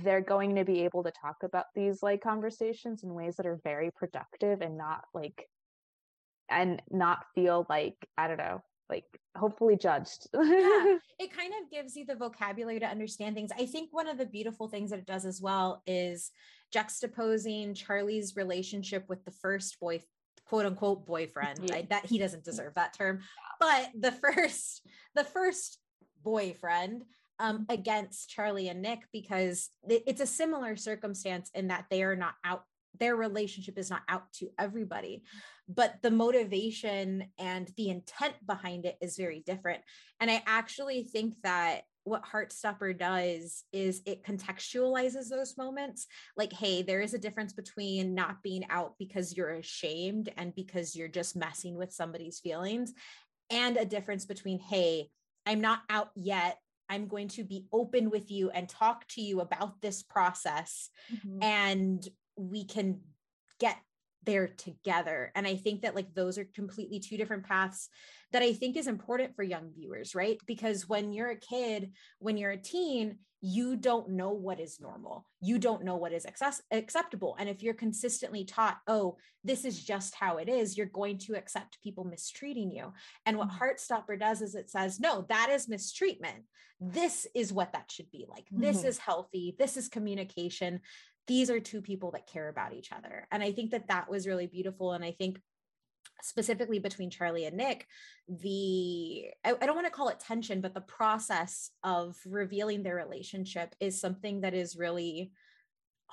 they're 0.03 0.21
going 0.21 0.55
to 0.55 0.65
be 0.65 0.81
able 0.81 1.03
to 1.03 1.11
talk 1.11 1.37
about 1.43 1.67
these 1.75 2.03
like 2.03 2.23
conversations 2.23 3.03
in 3.03 3.15
ways 3.15 3.37
that 3.37 3.47
are 3.47 3.61
very 3.65 3.91
productive 3.91 4.61
and 4.61 4.77
not 4.77 5.05
like 5.15 5.49
and 6.51 6.81
not 6.91 7.25
feel 7.35 7.67
like 7.69 7.97
i 8.17 8.29
don't 8.29 8.39
know 8.39 8.63
like 8.91 9.05
hopefully 9.37 9.77
judged. 9.77 10.29
yeah, 10.35 10.97
it 11.19 11.31
kind 11.37 11.53
of 11.63 11.71
gives 11.71 11.95
you 11.95 12.05
the 12.07 12.15
vocabulary 12.15 12.81
to 12.81 12.87
understand 12.87 13.35
things. 13.35 13.51
I 13.59 13.67
think 13.67 13.91
one 13.93 14.09
of 14.09 14.19
the 14.19 14.27
beautiful 14.27 14.69
things 14.69 14.91
that 14.91 14.99
it 14.99 15.07
does 15.07 15.25
as 15.25 15.41
well 15.41 15.83
is 15.87 16.31
juxtaposing 16.75 17.77
Charlie's 17.77 18.37
relationship 18.37 19.05
with 19.09 19.25
the 19.25 19.31
first 19.31 19.79
boy 19.81 20.01
quote 20.47 20.65
unquote 20.65 21.07
boyfriend 21.07 21.61
yeah. 21.63 21.77
I, 21.77 21.87
that 21.91 22.07
he 22.07 22.19
doesn't 22.19 22.45
deserve 22.45 22.75
that 22.75 22.95
term 22.95 23.21
but 23.61 23.91
the 23.99 24.13
first 24.13 24.87
the 25.15 25.25
first 25.25 25.79
boyfriend 26.23 27.05
um, 27.39 27.67
against 27.69 28.31
charlie 28.31 28.69
and 28.69 28.83
nick 28.83 29.01
because 29.13 29.71
it's 29.89 30.21
a 30.21 30.27
similar 30.27 30.77
circumstance 30.77 31.51
in 31.55 31.69
that 31.69 31.87
they 31.91 32.03
are 32.03 32.17
not 32.17 32.35
out 32.45 32.63
their 32.99 33.17
relationship 33.17 33.79
is 33.79 33.91
not 33.91 34.03
out 34.09 34.33
to 34.33 34.49
everybody 34.59 35.23
but 35.69 35.95
the 36.03 36.11
motivation 36.11 37.25
and 37.39 37.71
the 37.77 37.91
intent 37.91 38.35
behind 38.47 38.85
it 38.87 38.97
is 39.01 39.17
very 39.17 39.43
different 39.47 39.83
and 40.21 40.31
i 40.31 40.43
actually 40.47 41.05
think 41.05 41.35
that 41.43 41.83
what 42.09 42.25
Heartstopper 42.25 42.99
does 42.99 43.65
is 43.73 44.03
it 44.07 44.25
contextualizes 44.25 45.29
those 45.29 45.57
moments. 45.57 46.07
Like, 46.37 46.53
hey, 46.53 46.83
there 46.83 47.01
is 47.01 47.15
a 47.15 47.19
difference 47.19 47.53
between 47.53 48.15
not 48.15 48.43
being 48.43 48.65
out 48.71 48.95
because 48.99 49.37
you're 49.37 49.55
ashamed 49.55 50.33
and 50.37 50.55
because 50.55 50.97
you're 50.97 51.09
just 51.09 51.37
messing 51.37 51.77
with 51.77 51.93
somebody's 51.93 52.41
feelings, 52.41 52.95
and 53.51 53.77
a 53.77 53.85
difference 53.85 54.27
between, 54.27 54.59
hey, 54.59 55.09
I'm 55.49 55.63
not 55.63 55.81
out 55.89 56.11
yet. 56.15 56.59
I'm 56.91 57.09
going 57.09 57.29
to 57.29 57.43
be 57.43 57.67
open 57.73 58.11
with 58.11 58.31
you 58.31 58.51
and 58.51 58.69
talk 58.69 59.09
to 59.09 59.23
you 59.23 59.41
about 59.41 59.81
this 59.81 60.03
process, 60.03 60.91
mm-hmm. 61.13 61.43
and 61.43 62.09
we 62.37 62.65
can 62.65 63.01
get 63.59 63.77
there 64.25 64.49
together. 64.49 65.33
And 65.35 65.47
I 65.47 65.57
think 65.57 65.83
that 65.83 65.95
like 65.95 66.15
those 66.15 66.39
are 66.39 66.49
completely 66.55 67.01
two 67.01 67.17
different 67.17 67.45
paths 67.45 67.89
that 68.33 68.43
I 68.43 68.53
think 68.53 68.77
is 68.77 68.87
important 68.87 69.35
for 69.35 69.43
young 69.43 69.71
viewers, 69.75 70.15
right? 70.15 70.39
Because 70.47 70.89
when 70.89 71.13
you're 71.13 71.31
a 71.31 71.37
kid, 71.37 71.93
when 72.19 72.37
you're 72.37 72.51
a 72.51 72.57
teen, 72.57 73.19
you 73.41 73.77
don't 73.77 74.11
know 74.11 74.31
what 74.31 74.59
is 74.59 74.81
normal. 74.81 75.25
You 75.41 75.59
don't 75.59 75.85
know 75.85 75.97
what 75.97 76.13
is 76.13 76.27
access- 76.27 76.63
acceptable. 76.73 77.37
And 77.39 77.49
if 77.49 77.63
you're 77.63 77.75
consistently 77.75 78.45
taught, 78.45 78.79
oh, 78.89 79.17
this 79.45 79.65
is 79.65 79.83
just 79.83 80.15
how 80.17 80.39
it 80.39 80.49
is, 80.49 80.77
you're 80.77 80.87
going 80.87 81.19
to 81.19 81.37
accept 81.37 81.79
people 81.83 82.05
mistreating 82.05 82.73
you. 82.73 82.93
And 83.25 83.39
what 83.39 83.49
mm-hmm. 83.49 83.63
Heartstopper 83.63 84.19
does 84.19 84.43
is 84.43 84.57
it 84.57 84.69
says, 84.69 84.99
no, 84.99 85.25
that 85.29 85.51
is 85.51 85.69
mistreatment. 85.69 86.45
This 86.81 87.27
is 87.35 87.53
what 87.53 87.73
that 87.73 87.91
should 87.91 88.11
be 88.11 88.27
like. 88.29 88.47
This 88.51 88.79
mm-hmm. 88.79 88.89
is 88.89 88.99
healthy. 88.99 89.55
This 89.59 89.77
is 89.77 89.89
communication. 89.89 90.81
These 91.29 91.51
are 91.51 91.61
two 91.61 91.81
people 91.81 92.11
that 92.13 92.27
care 92.27 92.49
about 92.49 92.73
each 92.73 92.91
other. 92.91 93.29
And 93.31 93.43
I 93.43 93.53
think 93.53 93.71
that 93.71 93.89
that 93.89 94.11
was 94.11 94.27
really 94.27 94.47
beautiful. 94.47 94.93
And 94.93 95.05
I 95.05 95.13
think 95.13 95.41
specifically 96.23 96.79
between 96.79 97.11
Charlie 97.11 97.45
and 97.45 97.57
Nick, 97.57 97.87
the 98.29 99.27
I, 99.45 99.55
I, 99.61 99.67
don't 99.67 99.77
want 99.77 99.87
to 99.87 99.93
call 99.93 100.09
it 100.09 100.21
tension, 100.21 100.61
but 100.61 100.75
the 100.75 100.81
process 100.81 101.71
of 101.85 102.17
revealing 102.27 102.83
their 102.83 102.97
relationship 102.97 103.75
is 103.79 104.01
something 104.01 104.41
that 104.41 104.55
is 104.55 104.77
really 104.77 105.33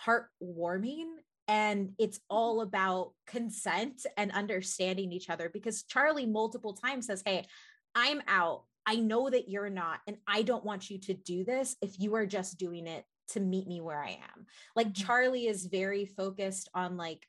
heartwarming. 0.06 1.06
And 1.48 1.94
it's 1.98 2.18
mm-hmm. 2.20 2.36
all 2.36 2.62
about 2.62 3.14
consent 3.26 4.06
and 4.18 4.32
understanding 4.32 5.12
each 5.12 5.30
other 5.30 5.50
because 5.50 5.84
Charlie 5.84 6.26
multiple 6.26 6.74
times 6.74 7.08
says, 7.08 7.24
Hey, 7.26 7.46
I'm 7.94 8.22
out. 8.28 8.64
I 8.86 8.98
know 8.98 9.30
that 9.30 9.50
you're 9.50 9.70
not, 9.70 10.00
and 10.06 10.18
I 10.28 10.44
don't 10.44 10.64
want 10.64 10.92
you 10.92 11.00
to 11.00 11.16
do 11.16 11.44
this 11.44 11.76
if 11.82 12.00
you 12.00 12.14
are 12.16 12.28
just 12.28 12.60
doing 12.60 12.86
it 12.86 13.04
to 13.30 13.40
meet 13.40 13.68
me 13.68 13.82
where 13.82 14.02
I 14.02 14.12
am. 14.12 14.46
Like 14.76 14.88
mm-hmm. 14.88 15.06
Charlie 15.06 15.48
is 15.48 15.66
very 15.66 16.06
focused 16.06 16.70
on 16.74 16.98
like 16.98 17.28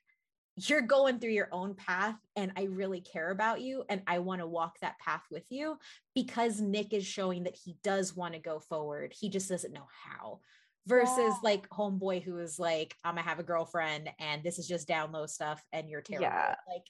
you're 0.55 0.81
going 0.81 1.19
through 1.19 1.31
your 1.31 1.49
own 1.51 1.75
path 1.75 2.15
and 2.35 2.51
I 2.57 2.63
really 2.63 2.99
care 2.99 3.29
about 3.29 3.61
you 3.61 3.83
and 3.89 4.01
I 4.07 4.19
want 4.19 4.41
to 4.41 4.47
walk 4.47 4.79
that 4.81 4.97
path 4.99 5.21
with 5.29 5.45
you 5.51 5.77
because 6.15 6.59
Nick 6.59 6.93
is 6.93 7.05
showing 7.05 7.43
that 7.43 7.55
he 7.55 7.77
does 7.83 8.15
want 8.15 8.33
to 8.33 8.39
go 8.39 8.59
forward. 8.59 9.13
He 9.17 9.29
just 9.29 9.49
doesn't 9.49 9.73
know 9.73 9.87
how. 10.03 10.39
Versus 10.87 11.17
yeah. 11.17 11.33
like 11.43 11.69
homeboy 11.69 12.23
who 12.23 12.39
is 12.39 12.57
like, 12.57 12.95
I'm 13.03 13.15
gonna 13.15 13.27
have 13.27 13.39
a 13.39 13.43
girlfriend 13.43 14.09
and 14.19 14.41
this 14.41 14.57
is 14.57 14.67
just 14.67 14.87
down 14.87 15.11
low 15.11 15.25
stuff 15.25 15.61
and 15.73 15.89
you're 15.89 16.01
terrible. 16.01 16.27
Yeah. 16.27 16.55
Like 16.67 16.85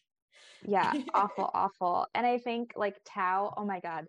yeah, 0.66 0.94
awful, 1.14 1.50
awful. 1.54 2.08
And 2.14 2.26
I 2.26 2.38
think 2.38 2.74
like 2.76 2.98
Tao, 3.06 3.54
oh 3.58 3.66
my 3.66 3.80
God. 3.80 4.06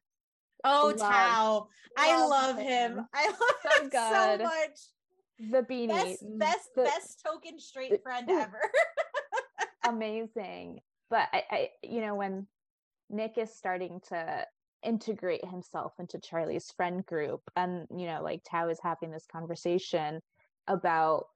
Oh, 0.65 0.95
love, 0.97 0.99
Tao. 0.99 1.69
I 1.97 2.27
love 2.27 2.59
him. 2.59 2.97
him. 2.97 3.07
I 3.15 3.27
love 3.27 3.37
so 3.63 3.83
him 3.83 3.89
good. 3.91 4.41
so 4.41 4.45
much. 4.45 5.51
The 5.51 5.63
beanie. 5.63 5.89
Best, 5.89 6.25
mm. 6.25 6.39
best, 6.39 6.69
the, 6.75 6.83
best 6.83 7.23
token 7.25 7.61
straight 7.61 8.03
friend 8.03 8.29
ever 8.29 8.61
amazing. 9.89 10.81
But 11.11 11.29
I, 11.33 11.43
I, 11.51 11.69
you 11.83 12.01
know, 12.01 12.15
when 12.15 12.47
Nick 13.11 13.39
is 13.39 13.55
starting 13.55 14.01
to 14.09 14.45
integrate 14.83 15.45
himself 15.45 15.93
into 15.99 16.21
Charlie's 16.21 16.71
friend 16.77 17.05
group, 17.07 17.41
and 17.57 17.87
you 17.97 18.07
know, 18.07 18.21
like 18.23 18.43
Tao 18.49 18.69
is 18.69 18.79
having 18.83 19.11
this 19.11 19.27
conversation 19.31 20.21
about 20.67 21.27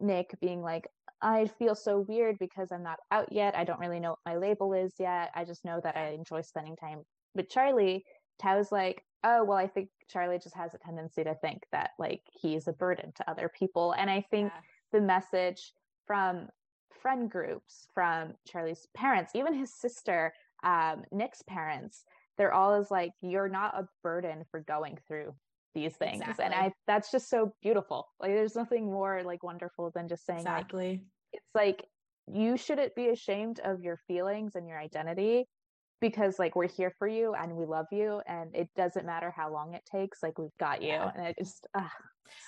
Nick 0.00 0.34
being 0.40 0.62
like, 0.62 0.88
I 1.20 1.46
feel 1.58 1.76
so 1.76 2.00
weird 2.00 2.36
because 2.40 2.72
I'm 2.72 2.82
not 2.82 2.98
out 3.10 3.30
yet. 3.30 3.56
I 3.56 3.64
don't 3.64 3.78
really 3.78 4.00
know 4.00 4.10
what 4.10 4.18
my 4.26 4.36
label 4.36 4.72
is 4.72 4.94
yet. 4.98 5.30
I 5.34 5.44
just 5.44 5.64
know 5.64 5.80
that 5.82 5.96
I 5.96 6.10
enjoy 6.10 6.40
spending 6.40 6.76
time 6.76 7.02
with 7.34 7.48
Charlie. 7.48 8.04
Tao's 8.40 8.72
like, 8.72 9.04
oh, 9.24 9.44
well, 9.44 9.58
I 9.58 9.66
think 9.66 9.88
Charlie 10.08 10.38
just 10.38 10.56
has 10.56 10.74
a 10.74 10.78
tendency 10.78 11.24
to 11.24 11.34
think 11.34 11.64
that 11.72 11.90
like 11.98 12.22
he's 12.32 12.68
a 12.68 12.72
burden 12.72 13.12
to 13.16 13.30
other 13.30 13.48
people. 13.48 13.94
And 13.96 14.10
I 14.10 14.24
think 14.30 14.52
yeah. 14.52 14.60
the 14.92 15.00
message 15.00 15.72
from 16.06 16.48
friend 17.00 17.30
groups 17.30 17.86
from 17.94 18.34
Charlie's 18.46 18.86
parents, 18.94 19.32
even 19.34 19.54
his 19.54 19.72
sister, 19.72 20.32
um, 20.64 21.04
Nick's 21.10 21.42
parents, 21.42 22.04
they're 22.36 22.52
all 22.52 22.80
is 22.80 22.90
like, 22.90 23.12
you're 23.20 23.48
not 23.48 23.78
a 23.78 23.88
burden 24.02 24.44
for 24.50 24.60
going 24.60 24.98
through 25.06 25.34
these 25.74 25.94
things. 25.96 26.20
Exactly. 26.20 26.44
And 26.44 26.54
I 26.54 26.72
that's 26.86 27.10
just 27.10 27.30
so 27.30 27.54
beautiful. 27.62 28.06
Like 28.20 28.32
there's 28.32 28.56
nothing 28.56 28.86
more 28.86 29.22
like 29.24 29.42
wonderful 29.42 29.90
than 29.94 30.08
just 30.08 30.26
saying 30.26 30.40
exactly. 30.40 30.90
Like, 30.90 31.00
it's 31.32 31.54
like 31.54 31.84
you 32.26 32.56
shouldn't 32.56 32.94
be 32.94 33.08
ashamed 33.08 33.60
of 33.60 33.80
your 33.80 33.98
feelings 34.06 34.54
and 34.54 34.68
your 34.68 34.78
identity 34.78 35.46
because 36.02 36.38
like 36.38 36.54
we're 36.56 36.68
here 36.68 36.92
for 36.98 37.08
you 37.08 37.32
and 37.32 37.56
we 37.56 37.64
love 37.64 37.86
you 37.92 38.20
and 38.26 38.54
it 38.54 38.68
doesn't 38.76 39.06
matter 39.06 39.32
how 39.34 39.50
long 39.50 39.72
it 39.72 39.82
takes 39.90 40.22
like 40.22 40.36
we've 40.36 40.56
got 40.58 40.82
you 40.82 40.88
yeah. 40.88 41.10
and 41.16 41.28
it 41.28 41.36
just 41.38 41.66
uh, 41.74 41.88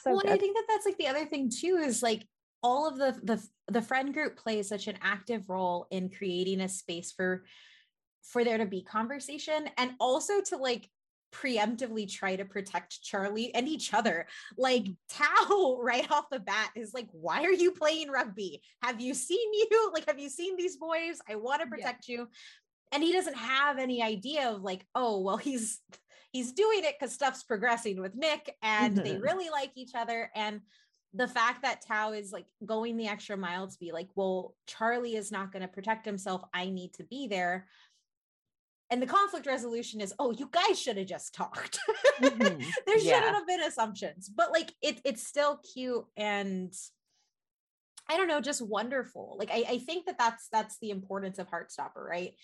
so 0.02 0.11
well 0.11 0.20
and 0.20 0.30
i 0.30 0.37
think 0.37 0.54
that 0.54 0.64
that's 0.68 0.84
like 0.84 0.99
the 0.99 1.06
other 1.06 1.25
thing 1.25 1.49
too 1.49 1.76
is 1.82 2.02
like 2.02 2.26
all 2.62 2.87
of 2.87 2.99
the 2.99 3.18
the 3.23 3.42
the 3.68 3.80
friend 3.80 4.12
group 4.12 4.37
plays 4.37 4.68
such 4.68 4.88
an 4.88 4.99
active 5.00 5.49
role 5.49 5.87
in 5.90 6.11
creating 6.11 6.61
a 6.61 6.68
space 6.68 7.12
for 7.12 7.44
for 8.23 8.42
there 8.42 8.58
to 8.58 8.66
be 8.66 8.82
conversation 8.82 9.68
and 9.78 9.92
also 10.00 10.40
to 10.40 10.56
like 10.56 10.90
preemptively 11.34 12.11
try 12.11 12.37
to 12.37 12.44
protect 12.44 13.02
Charlie 13.02 13.52
and 13.54 13.68
each 13.68 13.92
other. 13.92 14.26
Like 14.56 14.87
Tao 15.08 15.78
right 15.82 16.08
off 16.11 16.30
the 16.30 16.38
bat 16.38 16.70
is 16.76 16.94
like, 16.94 17.08
why 17.11 17.42
are 17.42 17.52
you 17.52 17.73
playing 17.73 18.11
rugby? 18.11 18.62
Have 18.82 19.00
you 19.00 19.14
seen 19.14 19.52
you? 19.52 19.90
Like, 19.92 20.06
have 20.06 20.18
you 20.18 20.28
seen 20.28 20.56
these 20.56 20.76
boys? 20.76 21.18
I 21.28 21.34
want 21.37 21.61
to 21.61 21.66
protect 21.66 22.08
yeah. 22.08 22.18
you. 22.18 22.28
And 22.94 23.02
he 23.02 23.12
doesn't 23.12 23.36
have 23.36 23.78
any 23.78 24.02
idea 24.02 24.48
of 24.48 24.62
like, 24.62 24.86
oh, 24.94 25.20
well, 25.20 25.36
he's 25.36 25.80
he's 26.32 26.52
doing 26.52 26.84
it 26.84 26.94
because 26.98 27.12
stuff's 27.14 27.42
progressing 27.42 28.00
with 28.00 28.14
Nick 28.14 28.54
and 28.62 28.94
mm-hmm. 28.94 29.04
they 29.04 29.16
really 29.18 29.50
like 29.50 29.72
each 29.76 29.92
other. 29.94 30.30
And 30.34 30.62
the 31.12 31.28
fact 31.28 31.62
that 31.62 31.86
Tao 31.86 32.12
is 32.12 32.32
like 32.32 32.46
going 32.64 32.96
the 32.96 33.06
extra 33.06 33.36
mile 33.36 33.68
to 33.68 33.78
be 33.78 33.92
like, 33.92 34.08
well, 34.16 34.56
Charlie 34.66 35.14
is 35.14 35.30
not 35.30 35.52
going 35.52 35.62
to 35.62 35.68
protect 35.68 36.04
himself. 36.04 36.42
I 36.52 36.70
need 36.70 36.92
to 36.94 37.04
be 37.04 37.28
there. 37.28 37.68
And 38.90 39.00
the 39.00 39.06
conflict 39.06 39.46
resolution 39.46 40.00
is, 40.00 40.12
oh, 40.18 40.32
you 40.32 40.48
guys 40.50 40.80
should 40.80 40.98
have 40.98 41.06
just 41.06 41.34
talked. 41.34 41.78
Mm-hmm. 42.20 42.62
there 42.86 42.98
yeah. 42.98 43.14
shouldn't 43.14 43.36
have 43.36 43.46
been 43.46 43.62
assumptions, 43.62 44.28
but 44.28 44.50
like 44.50 44.72
it, 44.82 45.00
it's 45.04 45.26
still 45.26 45.60
cute 45.72 46.04
and 46.16 46.72
I 48.08 48.16
don't 48.16 48.28
know, 48.28 48.40
just 48.40 48.60
wonderful. 48.60 49.36
Like 49.38 49.50
I, 49.50 49.64
I 49.68 49.78
think 49.78 50.06
that 50.06 50.18
that's 50.18 50.48
that's 50.52 50.78
the 50.78 50.90
importance 50.90 51.38
of 51.38 51.48
Heartstopper, 51.48 52.04
right? 52.06 52.34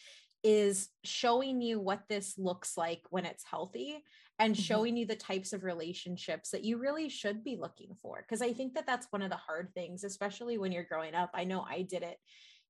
Is 0.43 0.89
showing 1.05 1.61
you 1.61 1.81
what 1.81 2.03
this 2.09 2.39
looks 2.39 2.77
like 2.77 3.03
when 3.11 3.27
it's 3.27 3.45
healthy 3.45 4.03
and 4.41 4.55
mm-hmm. 4.55 4.63
showing 4.63 4.97
you 4.97 5.07
the 5.07 5.15
types 5.15 5.53
of 5.53 5.65
relationships 5.65 6.51
that 6.51 6.65
you 6.65 6.79
really 6.79 7.09
should 7.09 7.45
be 7.45 7.57
looking 7.57 7.95
for 8.03 8.25
because 8.27 8.43
i 8.43 8.53
think 8.53 8.75
that 8.75 8.87
that's 8.87 9.07
one 9.11 9.23
of 9.23 9.31
the 9.31 9.37
hard 9.37 9.69
things 9.75 10.03
especially 10.03 10.59
when 10.59 10.73
you're 10.73 10.83
growing 10.83 11.15
up 11.15 11.31
i 11.35 11.45
know 11.45 11.65
i 11.69 11.83
did 11.83 12.03
it 12.03 12.17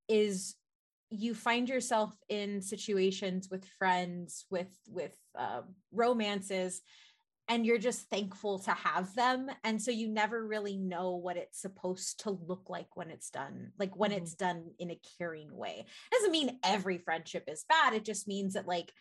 is 0.09 0.57
you 1.11 1.35
find 1.35 1.69
yourself 1.69 2.15
in 2.29 2.61
situations 2.61 3.49
with 3.51 3.65
friends 3.79 4.47
with 4.51 4.77
with 4.89 5.17
uh, 5.39 5.63
romances 5.93 6.83
and 7.51 7.67
you're 7.67 7.79
just 7.79 8.09
thankful 8.09 8.61
to 8.61 8.71
have 8.71 9.13
them 9.15 9.51
and 9.65 9.83
so 9.83 9.91
you 9.91 10.09
never 10.09 10.47
really 10.47 10.79
know 10.79 11.17
what 11.17 11.37
it's 11.37 11.61
supposed 11.61 12.21
to 12.21 12.31
look 12.31 12.71
like 12.71 12.97
when 12.97 13.11
it's 13.11 13.29
done 13.29 13.73
like 13.79 13.95
when 13.97 14.13
mm-hmm. 14.13 14.23
it's 14.23 14.35
done 14.35 14.71
in 14.79 14.91
a 14.91 15.01
caring 15.19 15.55
way 15.55 15.85
doesn't 16.13 16.31
mean 16.31 16.59
every 16.65 16.97
friendship 16.97 17.45
is 17.49 17.65
bad 17.69 17.93
it 17.93 18.05
just 18.05 18.27
means 18.27 18.55
that 18.55 18.69
like 18.69 18.93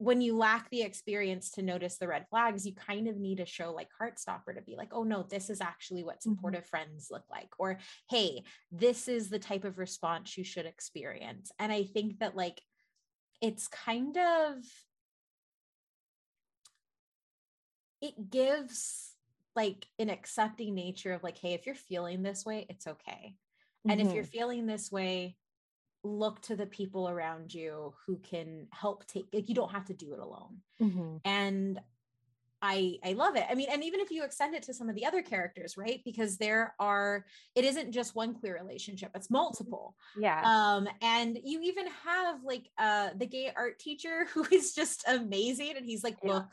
when 0.00 0.20
you 0.20 0.36
lack 0.36 0.70
the 0.70 0.82
experience 0.82 1.50
to 1.50 1.62
notice 1.62 1.98
the 1.98 2.06
red 2.06 2.24
flags, 2.30 2.64
you 2.64 2.72
kind 2.72 3.08
of 3.08 3.16
need 3.16 3.40
a 3.40 3.46
show 3.46 3.72
like 3.72 3.88
Heartstopper 4.00 4.54
to 4.54 4.62
be 4.62 4.76
like, 4.76 4.90
oh 4.92 5.02
no, 5.02 5.24
this 5.24 5.50
is 5.50 5.60
actually 5.60 6.04
what 6.04 6.20
mm-hmm. 6.20 6.34
supportive 6.34 6.60
mm-hmm. 6.62 6.68
friends 6.68 7.08
look 7.10 7.24
like. 7.28 7.48
Or, 7.58 7.80
hey, 8.08 8.44
this 8.70 9.08
is 9.08 9.28
the 9.28 9.40
type 9.40 9.64
of 9.64 9.76
response 9.76 10.38
you 10.38 10.44
should 10.44 10.66
experience. 10.66 11.50
And 11.58 11.72
I 11.72 11.82
think 11.82 12.20
that 12.20 12.36
like 12.36 12.62
it's 13.42 13.66
kind 13.66 14.16
of 14.16 14.54
it 18.00 18.30
gives 18.30 19.12
like 19.56 19.86
an 19.98 20.10
accepting 20.10 20.74
nature 20.74 21.12
of 21.12 21.22
like 21.22 21.38
hey 21.38 21.52
if 21.52 21.66
you're 21.66 21.74
feeling 21.74 22.22
this 22.22 22.44
way 22.44 22.66
it's 22.68 22.86
okay 22.86 23.34
and 23.88 23.98
mm-hmm. 23.98 24.08
if 24.08 24.14
you're 24.14 24.24
mm-hmm. 24.24 24.38
feeling 24.38 24.66
this 24.66 24.92
way 24.92 25.36
look 26.04 26.40
to 26.42 26.54
the 26.54 26.66
people 26.66 27.08
around 27.08 27.52
you 27.52 27.92
who 28.06 28.18
can 28.18 28.66
help 28.70 29.06
take 29.06 29.26
like 29.32 29.48
you 29.48 29.54
don't 29.54 29.72
have 29.72 29.84
to 29.84 29.94
do 29.94 30.12
it 30.12 30.20
alone 30.20 30.58
mm-hmm. 30.80 31.16
and 31.24 31.80
I 32.60 32.98
I 33.04 33.12
love 33.12 33.36
it. 33.36 33.44
I 33.48 33.54
mean, 33.54 33.68
and 33.70 33.84
even 33.84 34.00
if 34.00 34.10
you 34.10 34.24
extend 34.24 34.54
it 34.54 34.64
to 34.64 34.74
some 34.74 34.88
of 34.88 34.96
the 34.96 35.06
other 35.06 35.22
characters, 35.22 35.76
right? 35.76 36.00
Because 36.04 36.38
there 36.38 36.74
are 36.78 37.24
it 37.54 37.64
isn't 37.64 37.92
just 37.92 38.16
one 38.16 38.34
queer 38.34 38.58
relationship, 38.60 39.10
it's 39.14 39.30
multiple. 39.30 39.94
Yeah. 40.18 40.42
Um 40.44 40.88
and 41.00 41.38
you 41.44 41.60
even 41.62 41.86
have 42.04 42.42
like 42.42 42.68
uh 42.76 43.10
the 43.16 43.26
gay 43.26 43.52
art 43.54 43.78
teacher 43.78 44.26
who 44.34 44.44
is 44.50 44.74
just 44.74 45.04
amazing 45.06 45.74
and 45.76 45.86
he's 45.86 46.02
like, 46.02 46.16
yeah. 46.22 46.32
"Look, 46.32 46.46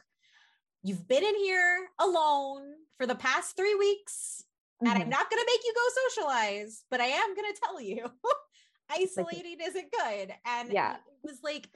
you've 0.86 1.08
been 1.08 1.24
in 1.24 1.36
here 1.36 1.88
alone 2.00 2.62
for 2.98 3.08
the 3.08 3.15
past 3.15 3.58
3 3.58 3.75
weeks 3.75 4.44
mm-hmm. 4.82 4.88
and 4.88 4.96
I'm 4.96 5.01
mm-hmm. 5.01 5.10
not 5.10 5.30
going 5.30 5.42
to 5.42 5.51
make 5.51 5.62
you 5.65 5.74
go 5.74 6.01
socialize, 6.10 6.84
but 6.89 7.01
I 7.01 7.08
am 7.08 7.36
going 7.36 7.54
to 7.54 7.62
tell 7.63 7.82
you 7.82 8.06
isolating 8.92 9.58
like, 9.60 9.68
isn't 9.68 9.92
good." 9.92 10.34
And 10.46 10.72
yeah. 10.72 10.96
it 10.96 11.01
was 11.24 11.39
like 11.44 11.68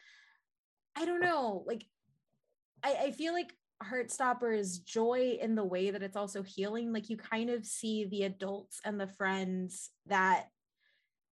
I 0.95 1.05
don't 1.05 1.21
know, 1.21 1.63
like 1.65 1.85
I, 2.83 2.95
I 3.05 3.11
feel 3.11 3.33
like 3.33 3.53
Heartstopper 3.83 4.57
is 4.57 4.79
joy 4.79 5.37
in 5.41 5.55
the 5.55 5.63
way 5.63 5.91
that 5.91 6.03
it's 6.03 6.17
also 6.17 6.43
healing. 6.43 6.91
Like 6.91 7.09
you 7.09 7.17
kind 7.17 7.49
of 7.49 7.65
see 7.65 8.05
the 8.05 8.23
adults 8.23 8.81
and 8.83 8.99
the 8.99 9.07
friends 9.07 9.89
that 10.07 10.47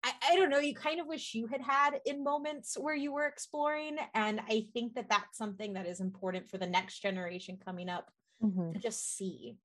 I, 0.04 0.12
I, 0.30 0.36
don't 0.36 0.50
know, 0.50 0.58
you 0.58 0.74
kind 0.74 1.00
of 1.00 1.06
wish 1.06 1.34
you 1.34 1.46
had 1.46 1.60
had 1.60 2.00
in 2.06 2.22
moments 2.22 2.76
where 2.78 2.94
you 2.94 3.12
were 3.12 3.26
exploring. 3.26 3.96
And 4.14 4.40
I 4.48 4.66
think 4.72 4.94
that 4.94 5.08
that's 5.08 5.36
something 5.36 5.72
that 5.74 5.86
is 5.86 6.00
important 6.00 6.48
for 6.48 6.58
the 6.58 6.66
next 6.66 7.00
generation 7.00 7.58
coming 7.64 7.88
up 7.88 8.10
mm-hmm. 8.42 8.72
to 8.72 8.78
just 8.78 9.16
see. 9.16 9.56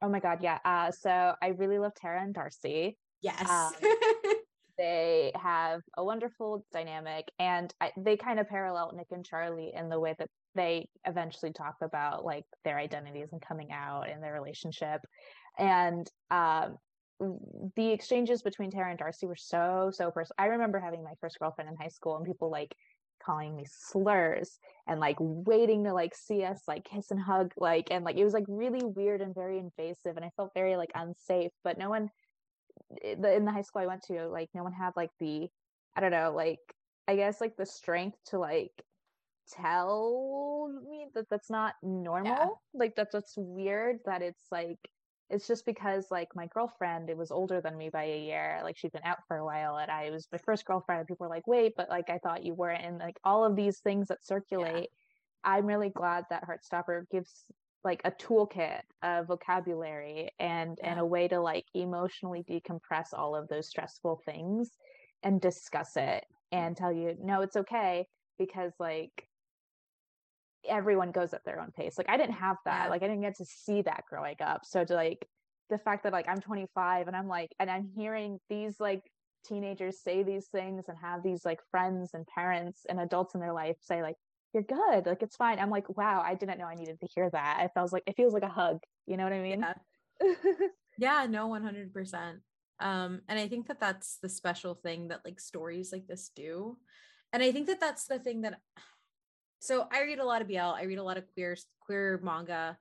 Oh 0.00 0.08
my 0.08 0.20
God. 0.20 0.38
Yeah. 0.42 0.58
Uh, 0.64 0.90
so 0.90 1.34
I 1.42 1.48
really 1.48 1.78
love 1.78 1.94
Tara 1.94 2.22
and 2.22 2.34
Darcy. 2.34 2.96
Yes. 3.20 3.48
Um, 3.48 3.72
they 4.78 5.32
have 5.34 5.80
a 5.96 6.04
wonderful 6.04 6.64
dynamic 6.72 7.30
and 7.38 7.72
I, 7.80 7.92
they 7.96 8.16
kind 8.16 8.38
of 8.38 8.48
parallel 8.48 8.92
Nick 8.94 9.06
and 9.12 9.24
Charlie 9.24 9.72
in 9.74 9.88
the 9.88 10.00
way 10.00 10.14
that 10.18 10.28
they 10.54 10.88
eventually 11.04 11.52
talk 11.52 11.76
about 11.80 12.24
like 12.24 12.44
their 12.64 12.78
identities 12.78 13.28
and 13.32 13.40
coming 13.40 13.70
out 13.72 14.08
and 14.08 14.22
their 14.22 14.32
relationship 14.32 15.00
and 15.58 16.08
um, 16.30 16.76
the 17.20 17.90
exchanges 17.90 18.42
between 18.42 18.70
Tara 18.70 18.90
and 18.90 18.98
Darcy 18.98 19.26
were 19.26 19.36
so 19.36 19.90
so 19.92 20.10
personal. 20.10 20.36
I 20.38 20.46
remember 20.46 20.80
having 20.80 21.02
my 21.02 21.12
first 21.20 21.38
girlfriend 21.38 21.70
in 21.70 21.76
high 21.76 21.88
school 21.88 22.16
and 22.16 22.24
people 22.24 22.50
like 22.50 22.74
calling 23.24 23.56
me 23.56 23.64
slurs 23.66 24.58
and 24.86 25.00
like 25.00 25.16
waiting 25.18 25.84
to 25.84 25.92
like 25.92 26.14
see 26.14 26.44
us 26.44 26.62
like 26.68 26.84
kiss 26.84 27.10
and 27.10 27.20
hug 27.20 27.52
like 27.56 27.88
and 27.90 28.04
like 28.04 28.16
it 28.16 28.24
was 28.24 28.34
like 28.34 28.44
really 28.48 28.84
weird 28.84 29.20
and 29.20 29.34
very 29.34 29.58
invasive 29.58 30.16
and 30.16 30.24
I 30.24 30.30
felt 30.36 30.52
very 30.54 30.76
like 30.76 30.90
unsafe 30.94 31.52
but 31.62 31.78
no 31.78 31.88
one 31.88 32.10
eh, 33.02 33.14
in 33.34 33.44
the 33.44 33.52
high 33.52 33.62
school 33.62 33.82
I 33.82 33.86
went 33.86 34.02
to 34.08 34.28
like 34.28 34.50
no 34.54 34.62
one 34.62 34.72
had 34.72 34.92
like 34.96 35.10
the 35.20 35.48
I 35.96 36.00
don't 36.00 36.10
know 36.10 36.32
like 36.34 36.58
I 37.08 37.16
guess 37.16 37.40
like 37.40 37.56
the 37.56 37.66
strength 37.66 38.18
to 38.26 38.38
like 38.38 38.72
tell 39.50 40.70
me 40.88 41.06
that 41.14 41.28
that's 41.30 41.50
not 41.50 41.74
normal 41.82 42.32
yeah. 42.32 42.46
like 42.74 42.96
that 42.96 43.10
that's 43.12 43.34
weird 43.36 43.98
that 44.06 44.22
it's 44.22 44.44
like 44.50 44.78
it's 45.30 45.46
just 45.46 45.64
because 45.64 46.06
like 46.10 46.28
my 46.34 46.46
girlfriend 46.46 47.08
it 47.08 47.16
was 47.16 47.30
older 47.30 47.60
than 47.60 47.76
me 47.76 47.88
by 47.88 48.04
a 48.04 48.24
year 48.24 48.60
like 48.62 48.76
she'd 48.76 48.92
been 48.92 49.02
out 49.04 49.18
for 49.26 49.36
a 49.38 49.44
while 49.44 49.78
and 49.78 49.90
i 49.90 50.10
was 50.10 50.28
my 50.30 50.38
first 50.38 50.64
girlfriend 50.64 51.00
and 51.00 51.08
people 51.08 51.24
were 51.24 51.34
like 51.34 51.46
wait 51.46 51.72
but 51.76 51.88
like 51.88 52.10
i 52.10 52.18
thought 52.18 52.44
you 52.44 52.54
weren't 52.54 52.84
and 52.84 52.98
like 52.98 53.18
all 53.24 53.44
of 53.44 53.56
these 53.56 53.78
things 53.78 54.08
that 54.08 54.24
circulate 54.24 54.90
yeah. 55.44 55.50
i'm 55.52 55.66
really 55.66 55.90
glad 55.90 56.24
that 56.30 56.44
heartstopper 56.46 57.08
gives 57.10 57.44
like 57.84 58.00
a 58.04 58.10
toolkit 58.12 58.80
a 59.02 59.24
vocabulary 59.24 60.30
and 60.38 60.78
yeah. 60.82 60.90
and 60.90 61.00
a 61.00 61.06
way 61.06 61.26
to 61.28 61.40
like 61.40 61.66
emotionally 61.74 62.44
decompress 62.48 63.08
all 63.12 63.34
of 63.34 63.48
those 63.48 63.68
stressful 63.68 64.20
things 64.24 64.70
and 65.22 65.40
discuss 65.40 65.96
it 65.96 66.24
and 66.52 66.74
mm. 66.74 66.78
tell 66.78 66.92
you 66.92 67.14
no 67.22 67.40
it's 67.40 67.56
okay 67.56 68.06
because 68.38 68.72
like 68.78 69.28
everyone 70.68 71.12
goes 71.12 71.32
at 71.34 71.44
their 71.44 71.60
own 71.60 71.70
pace. 71.70 71.98
Like 71.98 72.08
I 72.08 72.16
didn't 72.16 72.34
have 72.34 72.56
that. 72.64 72.84
Yeah. 72.84 72.90
Like 72.90 73.02
I 73.02 73.08
didn't 73.08 73.22
get 73.22 73.36
to 73.36 73.44
see 73.44 73.82
that 73.82 74.04
growing 74.08 74.36
up. 74.40 74.62
So 74.64 74.84
to 74.84 74.94
like 74.94 75.26
the 75.70 75.78
fact 75.78 76.04
that 76.04 76.12
like 76.12 76.28
I'm 76.28 76.40
25 76.40 77.06
and 77.06 77.16
I'm 77.16 77.28
like 77.28 77.54
and 77.58 77.70
I'm 77.70 77.88
hearing 77.96 78.38
these 78.48 78.80
like 78.80 79.02
teenagers 79.44 80.00
say 80.00 80.22
these 80.22 80.46
things 80.46 80.84
and 80.88 80.96
have 80.98 81.22
these 81.22 81.44
like 81.44 81.60
friends 81.70 82.10
and 82.14 82.26
parents 82.26 82.86
and 82.88 82.98
adults 82.98 83.34
in 83.34 83.40
their 83.40 83.52
life 83.52 83.76
say 83.80 84.02
like 84.02 84.16
you're 84.52 84.62
good 84.62 85.06
like 85.06 85.22
it's 85.22 85.36
fine 85.36 85.58
i'm 85.58 85.70
like 85.70 85.96
wow 85.96 86.22
i 86.24 86.34
didn't 86.34 86.58
know 86.58 86.66
i 86.66 86.74
needed 86.74 86.98
to 86.98 87.08
hear 87.14 87.28
that 87.30 87.60
it 87.64 87.70
feels 87.74 87.92
like 87.92 88.02
it 88.06 88.16
feels 88.16 88.32
like 88.32 88.42
a 88.42 88.48
hug 88.48 88.78
you 89.06 89.16
know 89.16 89.24
what 89.24 89.32
i 89.32 89.40
mean 89.40 89.64
yeah, 90.20 90.32
yeah 90.98 91.26
no 91.28 91.48
100% 91.48 92.40
um 92.80 93.20
and 93.28 93.38
i 93.38 93.46
think 93.48 93.66
that 93.66 93.80
that's 93.80 94.18
the 94.22 94.28
special 94.28 94.74
thing 94.74 95.08
that 95.08 95.20
like 95.24 95.40
stories 95.40 95.92
like 95.92 96.06
this 96.06 96.30
do 96.34 96.76
and 97.32 97.42
i 97.42 97.52
think 97.52 97.66
that 97.66 97.80
that's 97.80 98.06
the 98.06 98.18
thing 98.18 98.42
that 98.42 98.60
so 99.64 99.88
I 99.90 100.02
read 100.02 100.18
a 100.18 100.24
lot 100.24 100.42
of 100.42 100.48
BL, 100.48 100.58
I 100.58 100.82
read 100.82 100.98
a 100.98 101.02
lot 101.02 101.16
of 101.16 101.24
queer 101.32 101.56
queer 101.80 102.20
manga. 102.22 102.76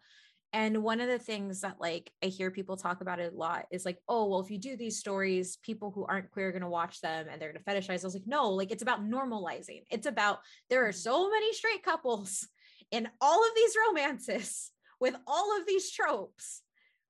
And 0.52 0.84
one 0.84 1.00
of 1.00 1.08
the 1.08 1.18
things 1.18 1.62
that 1.62 1.78
like 1.80 2.12
I 2.22 2.28
hear 2.28 2.52
people 2.52 2.78
talk 2.78 3.02
about 3.02 3.20
it 3.20 3.34
a 3.34 3.36
lot 3.36 3.66
is 3.72 3.86
like, 3.86 3.98
oh, 4.08 4.28
well, 4.28 4.42
if 4.42 4.52
you 4.52 4.60
do 4.60 4.76
these 4.76 5.00
stories, 5.00 5.58
people 5.64 5.92
who 5.92 6.06
aren't 6.06 6.30
queer 6.30 6.50
are 6.50 6.52
going 6.52 6.62
to 6.62 6.68
watch 6.68 7.02
them 7.02 7.28
and 7.32 7.42
they're 7.42 7.54
going 7.54 7.64
to 7.64 7.72
fetishize. 7.72 8.02
I 8.02 8.08
was 8.08 8.14
like, 8.14 8.28
no, 8.28 8.50
like 8.50 8.72
it's 8.72 8.84
about 8.84 9.04
normalizing. 9.04 9.84
It's 9.90 10.06
about 10.06 10.40
there 10.70 10.86
are 10.88 10.92
so 10.92 11.30
many 11.30 11.54
straight 11.54 11.84
couples 11.84 12.48
in 12.92 13.08
all 13.22 13.44
of 13.44 13.56
these 13.56 13.76
romances 13.88 14.72
with 15.00 15.16
all 15.26 15.58
of 15.58 15.66
these 15.66 15.90
tropes. 15.90 16.62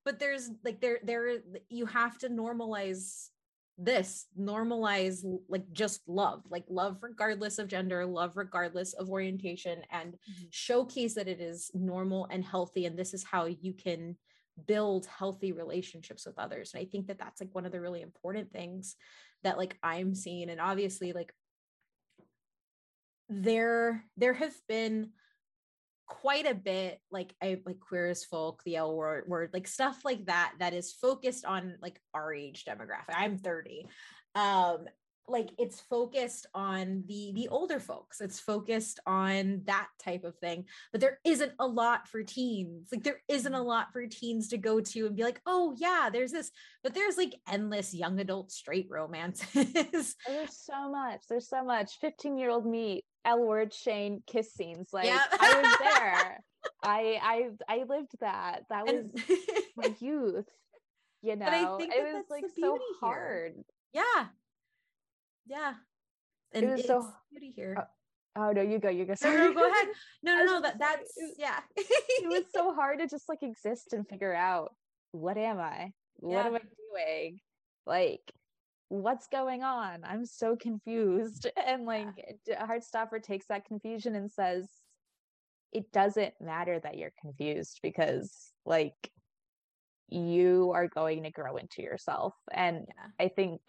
But 0.05 0.19
there's 0.19 0.49
like 0.63 0.81
there 0.81 0.99
there 1.03 1.39
you 1.69 1.85
have 1.87 2.17
to 2.19 2.29
normalize 2.29 3.29
this 3.77 4.27
normalize 4.39 5.23
like 5.49 5.63
just 5.71 6.01
love 6.07 6.43
like 6.49 6.63
love 6.69 6.97
regardless 7.01 7.57
of 7.57 7.67
gender 7.67 8.05
love 8.05 8.31
regardless 8.35 8.93
of 8.93 9.09
orientation 9.09 9.81
and 9.91 10.13
mm-hmm. 10.13 10.43
showcase 10.51 11.15
that 11.15 11.27
it 11.27 11.41
is 11.41 11.71
normal 11.73 12.27
and 12.29 12.45
healthy 12.45 12.85
and 12.85 12.97
this 12.97 13.13
is 13.13 13.23
how 13.23 13.45
you 13.45 13.73
can 13.73 14.15
build 14.67 15.07
healthy 15.07 15.51
relationships 15.51 16.25
with 16.27 16.37
others 16.37 16.71
and 16.73 16.81
i 16.81 16.85
think 16.85 17.07
that 17.07 17.17
that's 17.17 17.41
like 17.41 17.53
one 17.53 17.65
of 17.65 17.71
the 17.71 17.81
really 17.81 18.03
important 18.03 18.51
things 18.51 18.95
that 19.41 19.57
like 19.57 19.75
i'm 19.81 20.13
seeing 20.13 20.51
and 20.51 20.61
obviously 20.61 21.11
like 21.11 21.33
there 23.29 24.05
there 24.17 24.33
have 24.33 24.53
been 24.67 25.09
quite 26.21 26.49
a 26.49 26.55
bit 26.55 26.99
like 27.11 27.33
I 27.41 27.59
like 27.65 27.79
queer 27.79 28.07
as 28.07 28.23
folk, 28.23 28.61
the 28.65 28.75
L 28.75 28.95
word, 28.95 29.25
word, 29.27 29.49
like 29.53 29.67
stuff 29.67 29.99
like 30.05 30.25
that 30.25 30.53
that 30.59 30.73
is 30.73 30.93
focused 30.93 31.45
on 31.45 31.75
like 31.81 31.99
our 32.13 32.33
age 32.33 32.65
demographic. 32.65 33.15
I'm 33.15 33.37
30. 33.37 33.87
Um, 34.35 34.85
like 35.27 35.49
it's 35.57 35.79
focused 35.79 36.47
on 36.53 37.03
the 37.07 37.31
the 37.33 37.47
older 37.47 37.79
folks. 37.79 38.19
It's 38.19 38.39
focused 38.39 38.99
on 39.05 39.61
that 39.65 39.87
type 40.03 40.25
of 40.25 40.37
thing. 40.37 40.65
But 40.91 41.01
there 41.01 41.19
isn't 41.23 41.53
a 41.59 41.67
lot 41.67 42.07
for 42.07 42.23
teens. 42.23 42.89
Like 42.91 43.03
there 43.03 43.21
isn't 43.29 43.53
a 43.53 43.57
mm-hmm. 43.57 43.67
lot 43.67 43.93
for 43.93 44.05
teens 44.05 44.49
to 44.49 44.57
go 44.57 44.81
to 44.81 45.05
and 45.07 45.15
be 45.15 45.23
like 45.23 45.39
oh 45.45 45.75
yeah 45.77 46.09
there's 46.11 46.31
this. 46.31 46.51
But 46.83 46.93
there's 46.93 47.17
like 47.17 47.35
endless 47.49 47.93
young 47.93 48.19
adult 48.19 48.51
straight 48.51 48.87
romances. 48.89 50.15
There's 50.27 50.57
so 50.57 50.91
much. 50.91 51.21
There's 51.29 51.47
so 51.47 51.63
much. 51.63 51.91
15 52.01 52.37
year 52.37 52.49
old 52.49 52.65
me 52.65 53.03
L 53.25 53.41
word 53.43 53.73
Shane 53.73 54.21
kiss 54.27 54.53
scenes 54.53 54.89
like 54.93 55.05
yep. 55.05 55.21
I 55.39 55.61
was 55.61 55.77
there 55.79 56.43
I 56.81 57.19
I 57.21 57.49
I 57.67 57.83
lived 57.87 58.11
that 58.19 58.63
that 58.69 58.85
was 58.85 59.05
my 59.77 59.93
youth 59.99 60.49
you 61.21 61.35
know 61.35 61.45
but 61.45 61.53
I 61.53 61.77
think 61.77 61.93
it 61.93 62.13
was 62.13 62.25
like 62.29 62.45
so 62.59 62.77
hard 62.99 63.53
yeah 63.93 64.27
yeah 65.47 65.73
and 66.53 66.65
it 66.65 66.71
was 66.71 66.85
so 66.85 67.07
beauty 67.31 67.53
here 67.55 67.75
uh, 67.77 67.83
Oh 68.35 68.51
no, 68.51 68.61
you 68.61 68.79
go, 68.79 68.89
you 68.89 69.05
go. 69.05 69.13
Sorry. 69.13 69.37
No, 69.37 69.47
no, 69.49 69.53
go 69.53 69.69
ahead. 69.69 69.87
No, 70.23 70.35
no, 70.37 70.45
no. 70.45 70.61
That 70.61 70.79
that's 70.79 71.13
yeah. 71.37 71.59
it 71.75 72.27
was 72.27 72.43
so 72.53 72.73
hard 72.73 72.99
to 72.99 73.07
just 73.07 73.29
like 73.29 73.43
exist 73.43 73.93
and 73.93 74.07
figure 74.07 74.33
out 74.33 74.73
what 75.11 75.37
am 75.37 75.59
I? 75.59 75.91
What 76.15 76.31
yeah. 76.31 76.47
am 76.47 76.55
I 76.55 76.59
doing? 76.59 77.39
Like, 77.85 78.21
what's 79.01 79.27
going 79.27 79.63
on? 79.63 80.03
I'm 80.03 80.25
so 80.25 80.55
confused. 80.55 81.47
And 81.65 81.85
like. 81.85 82.07
Heartstopper 82.49 83.21
takes 83.21 83.47
that 83.47 83.65
confusion 83.65 84.15
and 84.15 84.31
says, 84.31 84.67
it 85.71 85.91
doesn't 85.91 86.33
matter 86.39 86.79
that 86.79 86.97
you're 86.97 87.13
confused 87.19 87.79
because 87.81 88.51
like 88.65 89.11
you 90.09 90.71
are 90.75 90.87
going 90.87 91.23
to 91.23 91.31
grow 91.31 91.57
into 91.57 91.81
yourself. 91.81 92.35
And 92.51 92.85
yeah. 92.87 93.25
I 93.25 93.29
think 93.29 93.59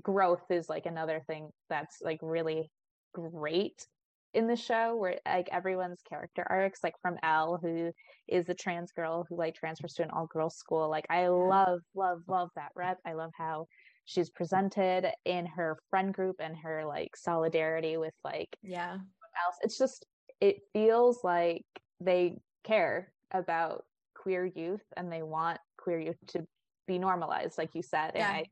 growth 0.00 0.50
is 0.50 0.68
like 0.68 0.86
another 0.86 1.22
thing 1.26 1.50
that's 1.68 1.98
like 2.00 2.20
really 2.22 2.70
great 3.12 3.86
in 4.32 4.46
the 4.46 4.56
show 4.56 4.96
where 4.96 5.18
like 5.26 5.48
everyone's 5.52 6.00
character 6.08 6.46
arcs 6.48 6.80
like 6.82 6.94
from 7.02 7.18
Elle 7.22 7.58
who 7.60 7.92
is 8.26 8.48
a 8.48 8.54
trans 8.54 8.92
girl 8.92 9.26
who 9.28 9.36
like 9.36 9.54
transfers 9.54 9.92
to 9.94 10.02
an 10.02 10.10
all 10.10 10.26
girls 10.26 10.56
school 10.56 10.88
like 10.88 11.04
I 11.10 11.28
love 11.28 11.80
love 11.94 12.22
love 12.26 12.48
that 12.56 12.70
rep 12.74 12.96
I 13.06 13.12
love 13.12 13.32
how 13.36 13.66
she's 14.04 14.30
presented 14.30 15.06
in 15.24 15.46
her 15.46 15.78
friend 15.90 16.12
group 16.12 16.36
and 16.40 16.56
her 16.56 16.84
like 16.84 17.16
solidarity 17.16 17.96
with 17.96 18.14
like 18.24 18.56
yeah 18.62 18.98
else. 19.46 19.56
It's 19.62 19.78
just 19.78 20.06
it 20.40 20.60
feels 20.72 21.22
like 21.22 21.64
they 22.00 22.38
care 22.64 23.12
about 23.32 23.84
queer 24.14 24.44
youth 24.44 24.84
and 24.96 25.10
they 25.10 25.22
want 25.22 25.58
queer 25.76 26.00
youth 26.00 26.16
to 26.28 26.46
be 26.86 26.98
normalized, 26.98 27.58
like 27.58 27.74
you 27.74 27.82
said. 27.82 28.12
Yeah. 28.14 28.28
And 28.28 28.36
I, 28.38 28.44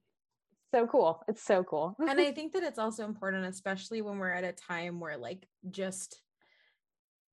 so 0.73 0.87
cool. 0.87 1.23
It's 1.29 1.43
so 1.43 1.65
cool. 1.65 1.97
and 1.99 2.21
I 2.21 2.33
think 2.33 2.53
that 2.53 2.63
it's 2.63 2.79
also 2.79 3.05
important, 3.05 3.45
especially 3.47 4.03
when 4.03 4.19
we're 4.19 4.31
at 4.31 4.45
a 4.45 4.53
time 4.53 5.01
where 5.01 5.17
like 5.17 5.47
just 5.71 6.21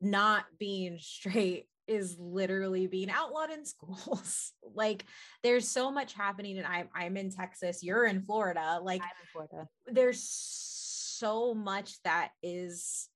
not 0.01 0.45
being 0.59 0.97
straight 0.99 1.67
is 1.87 2.17
literally 2.19 2.87
being 2.87 3.09
outlawed 3.09 3.51
in 3.51 3.65
schools. 3.65 4.53
like 4.75 5.05
there's 5.43 5.67
so 5.67 5.91
much 5.91 6.13
happening 6.13 6.57
and 6.57 6.67
I'm 6.67 6.89
I'm 6.93 7.17
in 7.17 7.31
Texas, 7.31 7.83
you're 7.83 8.05
in 8.05 8.21
Florida. 8.21 8.79
Like 8.81 9.01
in 9.01 9.27
Florida. 9.31 9.67
there's 9.87 10.23
so 10.23 11.53
much 11.53 12.01
that 12.03 12.29
is 12.43 13.09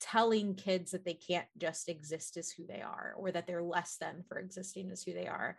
telling 0.00 0.54
kids 0.54 0.92
that 0.92 1.04
they 1.04 1.14
can't 1.14 1.46
just 1.58 1.88
exist 1.88 2.36
as 2.36 2.50
who 2.50 2.66
they 2.66 2.80
are 2.80 3.14
or 3.16 3.30
that 3.30 3.46
they're 3.46 3.62
less 3.62 3.96
than 4.00 4.24
for 4.28 4.38
existing 4.38 4.90
as 4.90 5.02
who 5.02 5.12
they 5.12 5.26
are. 5.26 5.56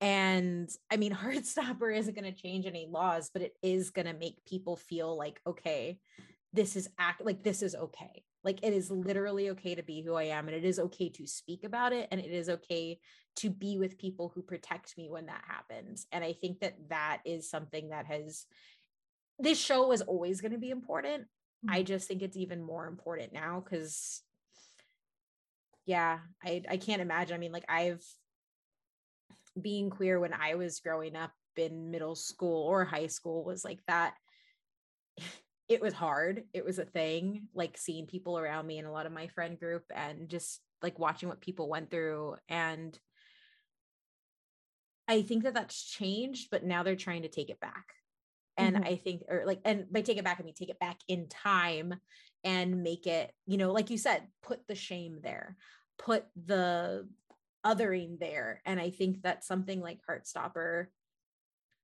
And 0.00 0.68
I 0.90 0.96
mean, 0.96 1.12
Heartstopper 1.14 1.96
isn't 1.96 2.16
going 2.16 2.32
to 2.32 2.42
change 2.42 2.66
any 2.66 2.88
laws, 2.90 3.30
but 3.32 3.42
it 3.42 3.54
is 3.62 3.90
going 3.90 4.06
to 4.06 4.14
make 4.14 4.44
people 4.46 4.76
feel 4.76 5.16
like, 5.16 5.40
okay, 5.46 5.98
this 6.52 6.76
is 6.76 6.88
act 6.98 7.24
like 7.24 7.42
this 7.42 7.62
is 7.62 7.74
okay. 7.74 8.24
Like 8.44 8.60
it 8.62 8.72
is 8.72 8.90
literally 8.90 9.50
okay 9.50 9.74
to 9.74 9.82
be 9.82 10.02
who 10.02 10.14
I 10.14 10.24
am, 10.24 10.48
and 10.48 10.56
it 10.56 10.64
is 10.64 10.78
okay 10.78 11.08
to 11.10 11.26
speak 11.26 11.64
about 11.64 11.92
it, 11.92 12.08
and 12.10 12.20
it 12.20 12.30
is 12.30 12.48
okay 12.48 12.98
to 13.36 13.50
be 13.50 13.78
with 13.78 13.98
people 13.98 14.32
who 14.34 14.42
protect 14.42 14.96
me 14.98 15.08
when 15.08 15.26
that 15.26 15.44
happens. 15.46 16.06
And 16.12 16.24
I 16.24 16.32
think 16.32 16.60
that 16.60 16.74
that 16.88 17.20
is 17.24 17.48
something 17.48 17.90
that 17.90 18.06
has 18.06 18.46
this 19.38 19.58
show 19.58 19.92
is 19.92 20.02
always 20.02 20.40
going 20.40 20.52
to 20.52 20.58
be 20.58 20.70
important. 20.70 21.24
I 21.68 21.78
mm-hmm. 21.78 21.86
just 21.86 22.08
think 22.08 22.22
it's 22.22 22.36
even 22.36 22.62
more 22.62 22.86
important 22.86 23.32
now 23.32 23.62
because 23.64 24.22
yeah, 25.86 26.18
I 26.44 26.62
I 26.68 26.76
can't 26.76 27.02
imagine. 27.02 27.34
I 27.34 27.38
mean, 27.38 27.52
like 27.52 27.64
I've 27.68 28.04
being 29.60 29.90
queer 29.90 30.18
when 30.18 30.32
I 30.32 30.54
was 30.54 30.80
growing 30.80 31.16
up 31.16 31.32
in 31.56 31.90
middle 31.90 32.14
school 32.14 32.66
or 32.66 32.84
high 32.84 33.08
school 33.08 33.44
was 33.44 33.64
like 33.64 33.80
that. 33.86 34.14
It 35.72 35.82
was 35.82 35.94
hard. 35.94 36.44
It 36.52 36.64
was 36.64 36.78
a 36.78 36.84
thing, 36.84 37.48
like 37.54 37.76
seeing 37.78 38.06
people 38.06 38.38
around 38.38 38.66
me 38.66 38.78
and 38.78 38.86
a 38.86 38.92
lot 38.92 39.06
of 39.06 39.12
my 39.12 39.28
friend 39.28 39.58
group 39.58 39.84
and 39.94 40.28
just 40.28 40.60
like 40.82 40.98
watching 40.98 41.28
what 41.28 41.40
people 41.40 41.68
went 41.68 41.90
through. 41.90 42.36
And 42.48 42.98
I 45.08 45.22
think 45.22 45.44
that 45.44 45.54
that's 45.54 45.82
changed, 45.82 46.48
but 46.50 46.64
now 46.64 46.82
they're 46.82 46.96
trying 46.96 47.22
to 47.22 47.28
take 47.28 47.50
it 47.50 47.60
back 47.60 47.94
and 48.56 48.76
mm-hmm. 48.76 48.84
i 48.84 48.96
think 48.96 49.22
or 49.28 49.44
like 49.46 49.60
and 49.64 49.90
by 49.90 50.00
take 50.00 50.18
it 50.18 50.24
back 50.24 50.38
i 50.40 50.42
mean 50.42 50.54
take 50.54 50.68
it 50.68 50.78
back 50.78 50.98
in 51.08 51.28
time 51.28 51.94
and 52.44 52.82
make 52.82 53.06
it 53.06 53.32
you 53.46 53.56
know 53.56 53.72
like 53.72 53.90
you 53.90 53.98
said 53.98 54.22
put 54.42 54.60
the 54.66 54.74
shame 54.74 55.18
there 55.22 55.56
put 55.98 56.24
the 56.46 57.06
othering 57.64 58.18
there 58.18 58.60
and 58.66 58.80
i 58.80 58.90
think 58.90 59.22
that 59.22 59.44
something 59.44 59.80
like 59.80 60.00
heartstopper 60.08 60.86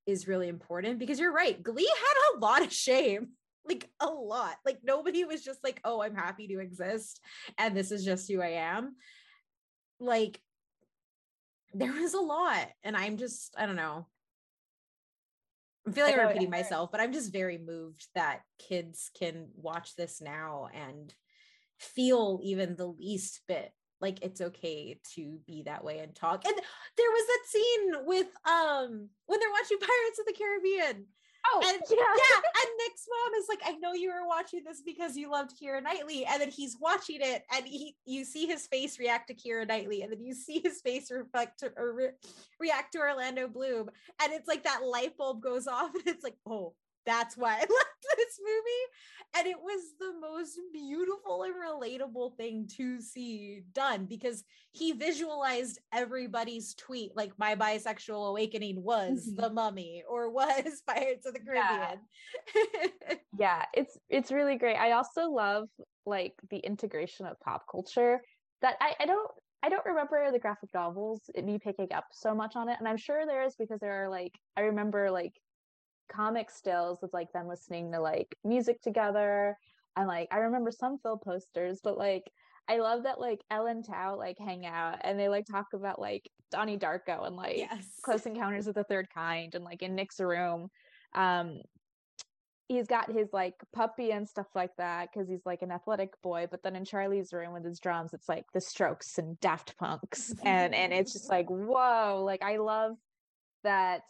is 0.06 0.28
really 0.28 0.48
important 0.48 0.98
because 0.98 1.20
you're 1.20 1.32
right 1.32 1.62
glee 1.62 1.88
had 1.88 2.36
a 2.36 2.38
lot 2.38 2.62
of 2.62 2.72
shame 2.72 3.28
like 3.66 3.88
a 4.00 4.06
lot. 4.06 4.56
Like 4.64 4.78
nobody 4.82 5.24
was 5.24 5.44
just 5.44 5.62
like 5.62 5.80
oh 5.84 6.02
i'm 6.02 6.14
happy 6.14 6.48
to 6.48 6.60
exist 6.60 7.20
and 7.58 7.76
this 7.76 7.90
is 7.90 8.04
just 8.04 8.30
who 8.30 8.40
i 8.40 8.48
am. 8.48 8.96
Like 10.00 10.40
there 11.74 11.92
was 11.92 12.14
a 12.14 12.20
lot 12.20 12.68
and 12.82 12.96
i'm 12.96 13.16
just 13.16 13.54
i 13.58 13.66
don't 13.66 13.76
know. 13.76 14.06
I 15.86 15.90
feel 15.90 16.04
like 16.04 16.18
I'm 16.18 16.26
repeating 16.26 16.50
myself, 16.50 16.90
but 16.92 17.00
I'm 17.00 17.14
just 17.14 17.32
very 17.32 17.56
moved 17.56 18.08
that 18.14 18.42
kids 18.58 19.10
can 19.18 19.48
watch 19.56 19.96
this 19.96 20.20
now 20.20 20.68
and 20.74 21.14
feel 21.78 22.40
even 22.42 22.76
the 22.76 22.88
least 22.88 23.40
bit 23.48 23.72
like 24.00 24.18
it's 24.22 24.40
okay 24.40 24.98
to 25.14 25.38
be 25.46 25.62
that 25.62 25.84
way 25.84 25.98
and 25.98 26.14
talk. 26.14 26.44
And 26.46 26.54
there 26.54 27.10
was 27.10 27.26
that 27.26 27.48
scene 27.48 28.06
with 28.06 28.26
um 28.46 29.08
when 29.26 29.40
they're 29.40 29.50
watching 29.50 29.78
Pirates 29.80 30.18
of 30.20 30.26
the 30.26 30.32
Caribbean 30.32 31.06
Oh, 31.50 31.62
and 31.64 31.82
yeah. 31.90 31.96
yeah. 31.96 32.36
And 32.36 32.70
Nick's 32.78 33.06
mom 33.08 33.34
is 33.40 33.46
like, 33.48 33.60
I 33.64 33.78
know 33.78 33.92
you 33.94 34.10
were 34.10 34.26
watching 34.26 34.62
this 34.64 34.82
because 34.84 35.16
you 35.16 35.30
loved 35.30 35.52
Keira 35.60 35.82
Knightley. 35.82 36.26
And 36.26 36.40
then 36.40 36.50
he's 36.50 36.76
watching 36.80 37.18
it 37.20 37.44
and 37.54 37.66
he 37.66 37.96
you 38.04 38.24
see 38.24 38.46
his 38.46 38.66
face 38.66 38.98
react 38.98 39.28
to 39.28 39.34
Keira 39.34 39.66
Knightley, 39.66 40.02
and 40.02 40.12
then 40.12 40.20
you 40.20 40.34
see 40.34 40.60
his 40.60 40.80
face 40.80 41.10
reflect 41.10 41.60
to, 41.60 41.72
or 41.76 41.92
re- 41.92 42.08
react 42.60 42.92
to 42.92 42.98
Orlando 42.98 43.48
Bloom. 43.48 43.88
And 44.22 44.32
it's 44.32 44.48
like 44.48 44.64
that 44.64 44.84
light 44.84 45.16
bulb 45.16 45.42
goes 45.42 45.66
off, 45.66 45.90
and 45.94 46.06
it's 46.06 46.24
like, 46.24 46.36
oh, 46.46 46.74
that's 47.08 47.36
why 47.36 47.54
I 47.54 47.60
loved 47.60 48.06
this 48.16 48.40
movie. 48.40 49.36
And 49.36 49.46
it 49.46 49.58
was 49.60 49.82
the 49.98 50.12
most 50.20 50.58
beautiful 50.72 51.42
and 51.42 51.54
relatable 51.54 52.36
thing 52.36 52.68
to 52.76 53.00
see 53.00 53.62
done 53.72 54.06
because 54.06 54.44
he 54.72 54.92
visualized 54.92 55.78
everybody's 55.92 56.74
tweet 56.74 57.12
like 57.14 57.32
my 57.38 57.54
bisexual 57.54 58.30
awakening 58.30 58.82
was 58.82 59.26
mm-hmm. 59.26 59.40
the 59.40 59.50
mummy 59.50 60.02
or 60.08 60.30
was 60.38 60.82
Pirates 60.86 61.26
of 61.26 61.34
the 61.34 61.40
Caribbean. 61.40 62.00
Yeah. 62.54 63.14
yeah, 63.38 63.64
it's 63.74 63.98
it's 64.08 64.32
really 64.32 64.56
great. 64.56 64.76
I 64.76 64.92
also 64.92 65.30
love 65.30 65.68
like 66.06 66.34
the 66.50 66.58
integration 66.58 67.26
of 67.26 67.38
pop 67.40 67.64
culture 67.70 68.20
that 68.62 68.76
I, 68.80 68.94
I 69.00 69.06
don't 69.06 69.30
I 69.62 69.68
don't 69.68 69.86
remember 69.86 70.30
the 70.30 70.38
graphic 70.38 70.70
novels 70.72 71.20
me 71.42 71.58
picking 71.58 71.92
up 71.92 72.06
so 72.12 72.34
much 72.34 72.54
on 72.56 72.68
it. 72.68 72.76
And 72.78 72.88
I'm 72.88 72.96
sure 72.96 73.26
there 73.26 73.44
is 73.44 73.56
because 73.56 73.80
there 73.80 74.04
are 74.04 74.08
like 74.08 74.32
I 74.56 74.62
remember 74.62 75.10
like 75.10 75.34
comic 76.08 76.50
stills 76.50 77.02
of 77.02 77.10
like 77.12 77.32
them 77.32 77.48
listening 77.48 77.92
to 77.92 78.00
like 78.00 78.36
music 78.44 78.80
together 78.82 79.56
and 79.96 80.06
like 80.06 80.28
I 80.30 80.38
remember 80.38 80.70
some 80.70 80.98
Phil 80.98 81.18
posters, 81.18 81.80
but 81.82 81.98
like 81.98 82.30
I 82.68 82.78
love 82.78 83.04
that 83.04 83.20
like 83.20 83.40
Elle 83.50 83.66
and 83.66 83.84
Tao 83.84 84.16
like 84.16 84.38
hang 84.38 84.66
out 84.66 84.98
and 85.02 85.18
they 85.18 85.28
like 85.28 85.46
talk 85.46 85.66
about 85.74 85.98
like 85.98 86.30
Donnie 86.50 86.78
Darko 86.78 87.26
and 87.26 87.36
like 87.36 87.56
yes. 87.56 87.86
Close 88.02 88.26
Encounters 88.26 88.66
of 88.66 88.74
the 88.74 88.84
Third 88.84 89.08
Kind 89.12 89.54
and 89.54 89.64
like 89.64 89.82
in 89.82 89.94
Nick's 89.94 90.20
room. 90.20 90.68
Um 91.14 91.60
he's 92.68 92.86
got 92.86 93.10
his 93.10 93.28
like 93.32 93.54
puppy 93.74 94.12
and 94.12 94.28
stuff 94.28 94.46
like 94.54 94.76
that 94.76 95.08
because 95.10 95.28
he's 95.28 95.44
like 95.46 95.62
an 95.62 95.72
athletic 95.72 96.10
boy 96.22 96.46
but 96.50 96.62
then 96.62 96.76
in 96.76 96.84
charlie's 96.84 97.32
room 97.32 97.54
with 97.54 97.64
his 97.64 97.80
drums 97.80 98.12
it's 98.12 98.28
like 98.28 98.44
the 98.52 98.60
strokes 98.60 99.16
and 99.16 99.40
daft 99.40 99.74
punks 99.78 100.34
and 100.44 100.74
and 100.74 100.92
it's 100.92 101.14
just 101.14 101.30
like 101.30 101.48
whoa 101.48 102.22
like 102.24 102.42
i 102.42 102.58
love 102.58 102.92
that 103.64 104.02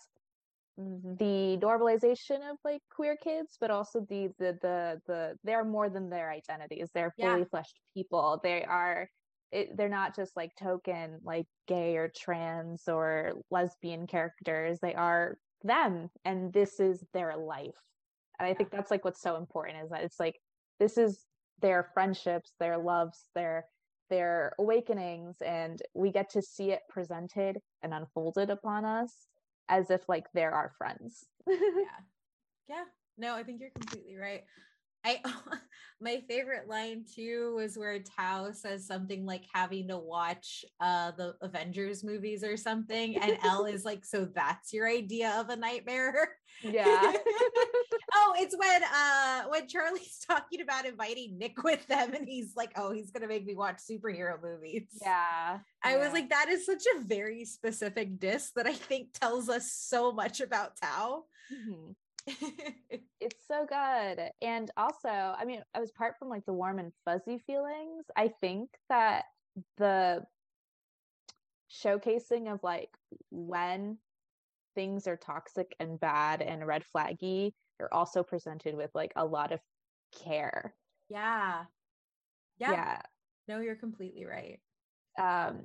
Mm-hmm. 0.78 1.16
the 1.16 1.58
normalization 1.58 2.48
of 2.48 2.56
like 2.64 2.82
queer 2.94 3.16
kids 3.16 3.56
but 3.60 3.68
also 3.68 4.06
the 4.08 4.28
the 4.38 4.56
the 4.62 5.00
the 5.08 5.36
they're 5.42 5.64
more 5.64 5.88
than 5.88 6.08
their 6.08 6.30
identities 6.30 6.90
they're 6.94 7.12
fully 7.18 7.40
yeah. 7.40 7.44
fleshed 7.50 7.80
people. 7.94 8.38
They 8.44 8.62
are 8.62 9.08
it, 9.50 9.76
they're 9.76 9.88
not 9.88 10.14
just 10.14 10.36
like 10.36 10.52
token 10.56 11.18
like 11.24 11.46
gay 11.66 11.96
or 11.96 12.12
trans 12.14 12.86
or 12.86 13.32
lesbian 13.50 14.06
characters. 14.06 14.78
They 14.80 14.94
are 14.94 15.38
them 15.64 16.10
and 16.24 16.52
this 16.52 16.78
is 16.78 17.04
their 17.12 17.36
life. 17.36 17.74
And 18.38 18.48
i 18.48 18.54
think 18.54 18.70
that's 18.70 18.92
like 18.92 19.04
what's 19.04 19.20
so 19.20 19.34
important 19.34 19.82
is 19.82 19.90
that 19.90 20.04
it's 20.04 20.20
like 20.20 20.36
this 20.78 20.96
is 20.96 21.24
their 21.60 21.90
friendships 21.92 22.52
their 22.60 22.78
loves 22.78 23.24
their 23.34 23.64
their 24.10 24.52
awakenings 24.60 25.36
and 25.44 25.82
we 25.92 26.12
get 26.12 26.30
to 26.30 26.40
see 26.40 26.70
it 26.70 26.82
presented 26.88 27.58
and 27.82 27.92
unfolded 27.92 28.48
upon 28.48 28.84
us 28.84 29.26
as 29.68 29.90
if 29.90 30.08
like 30.08 30.26
they're 30.32 30.54
our 30.54 30.72
friends. 30.78 31.26
yeah. 31.48 31.56
Yeah. 32.68 32.84
No, 33.16 33.34
I 33.34 33.42
think 33.42 33.60
you're 33.60 33.70
completely 33.70 34.16
right. 34.16 34.44
I 35.04 35.20
my 36.00 36.22
favorite 36.28 36.68
line 36.68 37.04
too 37.12 37.54
was 37.56 37.76
where 37.76 37.98
Tao 37.98 38.52
says 38.52 38.86
something 38.86 39.26
like 39.26 39.44
having 39.52 39.88
to 39.88 39.98
watch 39.98 40.64
uh 40.80 41.12
the 41.16 41.34
Avengers 41.42 42.04
movies 42.04 42.44
or 42.44 42.56
something 42.56 43.16
and 43.16 43.38
Elle 43.44 43.66
is 43.66 43.84
like 43.84 44.04
so 44.04 44.28
that's 44.34 44.72
your 44.72 44.88
idea 44.88 45.34
of 45.38 45.48
a 45.48 45.56
nightmare. 45.56 46.36
Yeah. 46.62 47.12
oh, 48.14 48.34
it's 48.38 48.56
when 48.56 48.82
uh 48.82 49.48
when 49.48 49.68
Charlie's 49.68 50.24
talking 50.28 50.60
about 50.60 50.86
inviting 50.86 51.38
Nick 51.38 51.62
with 51.62 51.86
them 51.86 52.14
and 52.14 52.26
he's 52.26 52.54
like, 52.56 52.72
"Oh, 52.76 52.92
he's 52.92 53.10
going 53.10 53.22
to 53.22 53.28
make 53.28 53.46
me 53.46 53.54
watch 53.54 53.78
superhero 53.78 54.42
movies." 54.42 54.86
Yeah. 55.00 55.58
I 55.82 55.92
yeah. 55.92 55.98
was 55.98 56.12
like 56.12 56.30
that 56.30 56.48
is 56.48 56.66
such 56.66 56.84
a 56.96 57.04
very 57.04 57.44
specific 57.44 58.18
diss 58.18 58.50
that 58.56 58.66
I 58.66 58.72
think 58.72 59.12
tells 59.12 59.48
us 59.48 59.72
so 59.72 60.12
much 60.12 60.40
about 60.40 60.76
Tao. 60.80 61.24
Mm-hmm 61.52 61.92
it's 63.20 63.46
so 63.46 63.66
good. 63.66 64.30
And 64.42 64.70
also, 64.76 65.08
I 65.08 65.44
mean, 65.44 65.62
I 65.74 65.80
was 65.80 65.90
part 65.90 66.18
from 66.18 66.28
like 66.28 66.44
the 66.46 66.52
warm 66.52 66.78
and 66.78 66.92
fuzzy 67.04 67.38
feelings. 67.38 68.06
I 68.16 68.28
think 68.28 68.70
that 68.88 69.24
the 69.76 70.24
showcasing 71.70 72.52
of 72.52 72.62
like 72.62 72.90
when 73.30 73.98
things 74.74 75.06
are 75.06 75.16
toxic 75.16 75.74
and 75.80 75.98
bad 76.00 76.40
and 76.40 76.66
red 76.66 76.84
flaggy 76.94 77.52
are 77.80 77.92
also 77.92 78.22
presented 78.22 78.74
with 78.74 78.90
like 78.94 79.12
a 79.16 79.24
lot 79.24 79.52
of 79.52 79.60
care. 80.24 80.74
Yeah. 81.08 81.64
Yeah. 82.58 82.72
Yeah. 82.72 83.02
No, 83.46 83.60
you're 83.60 83.76
completely 83.76 84.24
right. 84.24 84.60
Um 85.18 85.64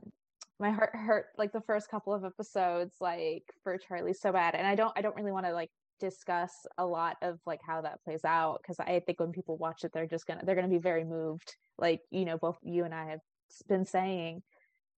my 0.60 0.71
heart 0.71 0.95
hurt 0.95 1.28
like 1.38 1.52
the 1.52 1.62
first 1.62 1.89
couple 1.89 2.13
of 2.13 2.23
episodes 2.23 2.95
like 3.02 3.43
for 3.63 3.78
Charlie 3.78 4.13
so 4.13 4.32
bad 4.32 4.56
and 4.56 4.65
I 4.65 4.76
don't 4.76 4.93
I 4.95 5.02
don't 5.02 5.15
really 5.15 5.32
want 5.32 5.45
to 5.45 5.54
like 5.54 5.71
discuss 5.99 6.51
a 6.77 6.86
lot 6.86 7.17
of 7.21 7.39
like 7.45 7.62
how 7.65 7.82
that 7.82 8.03
plays 8.03 8.25
out 8.25 8.60
because 8.62 8.79
I 8.79 9.01
think 9.06 9.19
when 9.19 9.32
people 9.32 9.58
watch 9.58 9.84
it, 9.84 9.91
they're 9.93 10.08
just 10.08 10.25
gonna 10.25 10.41
they're 10.43 10.56
gonna 10.56 10.67
be 10.67 10.77
very 10.77 11.03
moved, 11.03 11.56
like 11.77 12.01
you 12.12 12.25
know, 12.25 12.38
both 12.38 12.58
you 12.63 12.84
and 12.84 12.93
I 12.93 13.12
have 13.12 13.19
been 13.67 13.86
saying. 13.86 14.43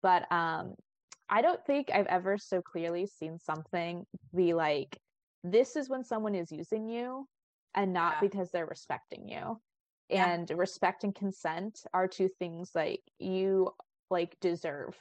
But 0.02 0.30
um, 0.30 0.74
I 1.28 1.42
don't 1.42 1.64
think 1.66 1.90
I've 1.92 2.06
ever 2.06 2.38
so 2.38 2.62
clearly 2.62 3.06
seen 3.06 3.38
something 3.38 4.04
be 4.34 4.54
like, 4.54 4.98
this 5.42 5.76
is 5.76 5.88
when 5.88 6.04
someone 6.04 6.34
is 6.34 6.52
using 6.52 6.88
you, 6.88 7.26
and 7.74 7.92
not 7.92 8.16
yeah. 8.16 8.28
because 8.28 8.50
they're 8.50 8.66
respecting 8.66 9.28
you. 9.28 9.60
Yeah. 10.08 10.30
And 10.30 10.50
respect 10.50 11.02
and 11.02 11.14
consent 11.14 11.80
are 11.92 12.06
two 12.06 12.28
things 12.38 12.70
like 12.74 13.00
you 13.18 13.72
like 14.08 14.36
deserve 14.40 14.96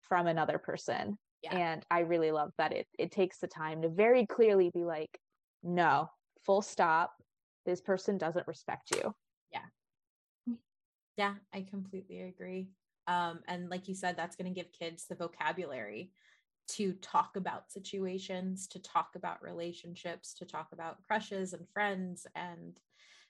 from 0.00 0.26
another 0.26 0.58
person 0.58 1.18
yeah. 1.42 1.56
And 1.56 1.84
I 1.90 2.00
really 2.00 2.30
love 2.30 2.52
that 2.58 2.72
it 2.72 2.86
it 2.98 3.10
takes 3.10 3.38
the 3.38 3.46
time 3.46 3.82
to 3.82 3.88
very 3.88 4.26
clearly 4.26 4.70
be 4.70 4.84
like, 4.84 5.18
no, 5.62 6.08
full 6.44 6.62
stop. 6.62 7.12
This 7.66 7.80
person 7.80 8.18
doesn't 8.18 8.46
respect 8.46 8.90
you. 8.94 9.14
Yeah. 9.52 10.54
Yeah, 11.16 11.34
I 11.52 11.66
completely 11.68 12.22
agree. 12.22 12.68
Um, 13.06 13.40
and 13.48 13.68
like 13.68 13.88
you 13.88 13.94
said, 13.94 14.16
that's 14.16 14.36
going 14.36 14.52
to 14.52 14.58
give 14.58 14.72
kids 14.72 15.06
the 15.06 15.14
vocabulary 15.14 16.10
to 16.68 16.92
talk 16.94 17.36
about 17.36 17.70
situations, 17.70 18.66
to 18.68 18.78
talk 18.78 19.10
about 19.16 19.42
relationships, 19.42 20.32
to 20.34 20.44
talk 20.44 20.68
about 20.72 21.02
crushes 21.02 21.52
and 21.52 21.68
friends. 21.68 22.26
And 22.34 22.78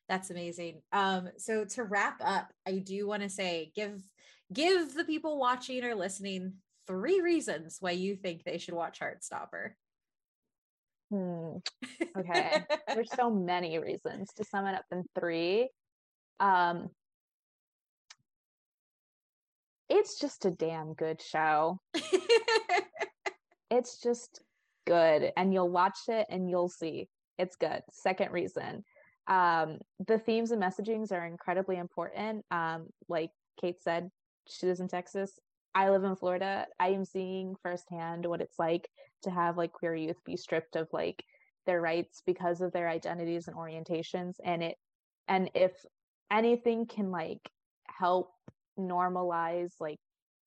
that's 0.09 0.31
amazing. 0.31 0.83
Um, 0.93 1.31
so 1.39 1.65
to 1.65 1.85
wrap 1.85 2.21
up, 2.23 2.53
I 2.67 2.79
do 2.79 3.07
want 3.07 3.23
to 3.23 3.29
say 3.29 3.73
give 3.75 4.03
give 4.53 4.95
the 4.95 5.05
people 5.05 5.39
watching 5.39 5.83
or 5.85 5.95
listening 5.95 6.55
three 6.93 7.21
reasons 7.21 7.79
why 7.81 7.93
you 7.93 8.17
think 8.17 8.45
they 8.45 8.59
should 8.59 8.75
watch 8.75 9.01
Heartstopper. 9.01 9.71
Hmm. 11.11 11.57
Okay. 12.19 12.65
There's 12.89 13.11
so 13.15 13.31
many 13.31 13.79
reasons 13.79 14.31
to 14.37 14.45
sum 14.45 14.67
it 14.67 14.75
up 14.75 14.85
in 14.91 15.05
three. 15.19 15.71
Um, 16.39 16.91
it's 19.89 20.19
just 20.19 20.45
a 20.45 20.51
damn 20.51 20.93
good 20.93 21.23
show. 21.23 21.81
it's 23.71 24.01
just 24.03 24.43
good. 24.87 25.33
And 25.37 25.53
you'll 25.55 25.71
watch 25.71 25.99
it 26.09 26.27
and 26.29 26.49
you'll 26.49 26.69
see 26.69 27.09
it's 27.39 27.57
good. 27.57 27.83
Second 27.91 28.33
reason. 28.33 28.85
Um, 29.29 29.79
the 30.07 30.19
themes 30.19 30.51
and 30.51 30.63
messagings 30.63 31.11
are 31.11 31.25
incredibly 31.25 31.77
important. 31.77 32.45
Um, 32.51 32.89
like 33.09 33.31
Kate 33.61 33.83
said, 33.83 34.11
she 34.47 34.67
lives 34.67 34.81
in 34.81 34.89
Texas. 34.89 35.39
I 35.75 35.91
live 35.91 36.05
in 36.05 36.17
Florida. 36.17 36.67
I 36.79 36.89
am 36.89 37.05
seeing 37.05 37.57
firsthand 37.63 38.27
what 38.27 38.41
it's 38.41 38.59
like 38.59 38.89
to 39.23 39.31
have 39.31 39.57
like 39.57 39.73
queer 39.73 39.95
youth 39.95 40.23
be 40.25 40.37
stripped 40.37 40.77
of 40.77 40.89
like 40.93 41.25
their 41.67 41.81
rights 41.81 42.23
because 42.27 42.61
of 42.61 42.73
their 42.73 42.89
identities 42.89 43.49
and 43.49 43.57
orientations 43.57 44.35
and 44.45 44.63
it 44.63 44.77
and 45.29 45.51
if 45.55 45.73
anything 46.31 46.87
can 46.87 47.11
like 47.11 47.51
help 47.87 48.33
normalize 48.79 49.73
like 49.81 49.99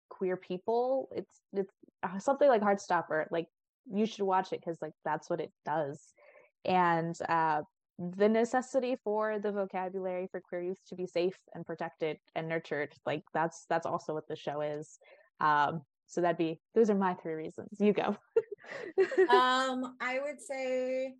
queer 0.09 0.35
people 0.35 1.07
it's 1.15 1.41
it's 1.53 1.73
uh, 2.03 2.19
something 2.19 2.49
like 2.49 2.61
heartstopper 2.61 3.25
like 3.31 3.47
you 3.91 4.05
should 4.05 4.25
watch 4.25 4.51
it 4.51 4.59
because 4.59 4.77
like 4.81 4.93
that's 5.05 5.29
what 5.29 5.39
it 5.39 5.51
does 5.65 6.13
and 6.65 7.15
uh 7.29 7.61
the 7.97 8.27
necessity 8.27 8.97
for 9.03 9.39
the 9.39 9.51
vocabulary 9.51 10.27
for 10.29 10.41
queer 10.41 10.61
youth 10.61 10.79
to 10.87 10.95
be 10.95 11.07
safe 11.07 11.37
and 11.53 11.65
protected 11.65 12.17
and 12.35 12.49
nurtured 12.49 12.93
like 13.05 13.23
that's 13.33 13.65
that's 13.69 13.85
also 13.85 14.13
what 14.13 14.27
the 14.27 14.35
show 14.35 14.61
is. 14.61 14.99
Um 15.39 15.81
so 16.07 16.21
that'd 16.21 16.37
be 16.37 16.59
those 16.73 16.89
are 16.89 16.95
my 16.95 17.13
three 17.15 17.33
reasons. 17.33 17.77
You 17.79 17.93
go. 17.93 18.15
Um 19.29 19.95
i 20.01 20.19
would 20.19 20.41
say 20.41 21.13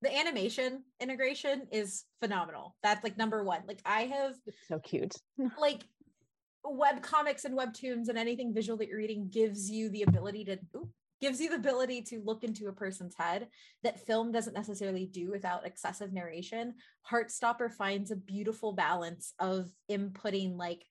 the 0.00 0.16
animation 0.16 0.82
integration 1.00 1.66
is 1.70 2.04
phenomenal. 2.20 2.74
That's 2.82 3.04
like 3.04 3.18
number 3.18 3.44
one. 3.44 3.60
Like 3.68 3.80
i 3.84 4.02
have 4.02 4.34
it's 4.46 4.56
so 4.68 4.78
cute. 4.78 5.14
like 5.58 5.84
web 6.64 7.02
comics 7.02 7.44
and 7.44 7.56
webtoons 7.56 8.08
and 8.08 8.18
anything 8.18 8.54
visual 8.54 8.78
that 8.78 8.88
you're 8.88 8.98
reading 8.98 9.28
gives 9.30 9.70
you 9.70 9.90
the 9.90 10.02
ability 10.02 10.44
to 10.46 10.58
ooh, 10.76 10.88
gives 11.24 11.40
you 11.40 11.48
the 11.48 11.56
ability 11.56 12.02
to 12.02 12.20
look 12.22 12.44
into 12.44 12.68
a 12.68 12.72
person's 12.72 13.14
head 13.16 13.48
that 13.82 14.06
film 14.06 14.30
doesn't 14.30 14.52
necessarily 14.52 15.06
do 15.06 15.30
without 15.30 15.66
excessive 15.66 16.12
narration. 16.12 16.74
Heartstopper 17.10 17.72
finds 17.72 18.10
a 18.10 18.16
beautiful 18.16 18.74
balance 18.74 19.32
of 19.38 19.70
inputting 19.90 20.58
like 20.58 20.84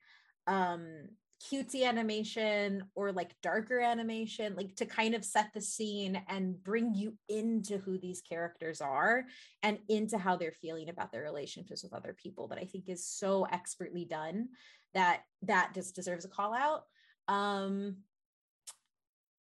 um 0.47 1.07
cutesy 1.51 1.83
animation 1.85 2.83
or 2.95 3.11
like 3.11 3.35
darker 3.43 3.79
animation 3.79 4.55
like 4.55 4.75
to 4.75 4.87
kind 4.87 5.13
of 5.13 5.23
set 5.23 5.53
the 5.53 5.61
scene 5.61 6.19
and 6.27 6.61
bring 6.63 6.95
you 6.95 7.13
into 7.29 7.77
who 7.77 7.99
these 7.99 8.21
characters 8.21 8.81
are 8.81 9.25
and 9.61 9.77
into 9.87 10.17
how 10.17 10.35
they're 10.35 10.51
feeling 10.51 10.89
about 10.89 11.11
their 11.11 11.21
relationships 11.21 11.83
with 11.83 11.93
other 11.93 12.15
people 12.21 12.47
that 12.47 12.57
i 12.57 12.63
think 12.63 12.87
is 12.87 13.05
so 13.05 13.45
expertly 13.51 14.05
done 14.05 14.47
that 14.93 15.21
that 15.41 15.73
just 15.73 15.95
deserves 15.95 16.23
a 16.23 16.29
call 16.29 16.53
out 16.53 16.83
um 17.27 17.97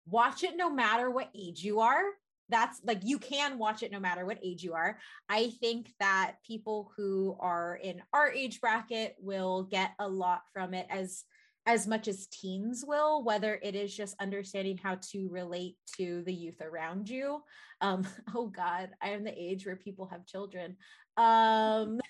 watch 0.06 0.42
it 0.42 0.56
no 0.56 0.70
matter 0.70 1.10
what 1.10 1.30
age 1.34 1.62
you 1.62 1.80
are 1.80 2.04
that's 2.52 2.80
like 2.84 3.00
you 3.02 3.18
can 3.18 3.58
watch 3.58 3.82
it 3.82 3.90
no 3.90 3.98
matter 3.98 4.26
what 4.26 4.38
age 4.42 4.62
you 4.62 4.74
are. 4.74 4.98
I 5.28 5.52
think 5.60 5.90
that 5.98 6.34
people 6.46 6.92
who 6.96 7.36
are 7.40 7.80
in 7.82 8.02
our 8.12 8.30
age 8.30 8.60
bracket 8.60 9.16
will 9.18 9.64
get 9.64 9.92
a 9.98 10.06
lot 10.06 10.42
from 10.52 10.74
it 10.74 10.86
as 10.90 11.24
as 11.64 11.86
much 11.86 12.08
as 12.08 12.26
teens 12.26 12.84
will, 12.86 13.22
whether 13.22 13.58
it 13.62 13.74
is 13.76 13.96
just 13.96 14.20
understanding 14.20 14.76
how 14.76 14.96
to 15.12 15.28
relate 15.30 15.76
to 15.96 16.22
the 16.24 16.34
youth 16.34 16.60
around 16.60 17.08
you. 17.08 17.42
Um, 17.80 18.06
oh 18.34 18.48
God, 18.48 18.90
I 19.00 19.10
am 19.10 19.24
the 19.24 19.40
age 19.40 19.64
where 19.64 19.76
people 19.76 20.06
have 20.06 20.26
children. 20.26 20.76
Um, 21.16 22.00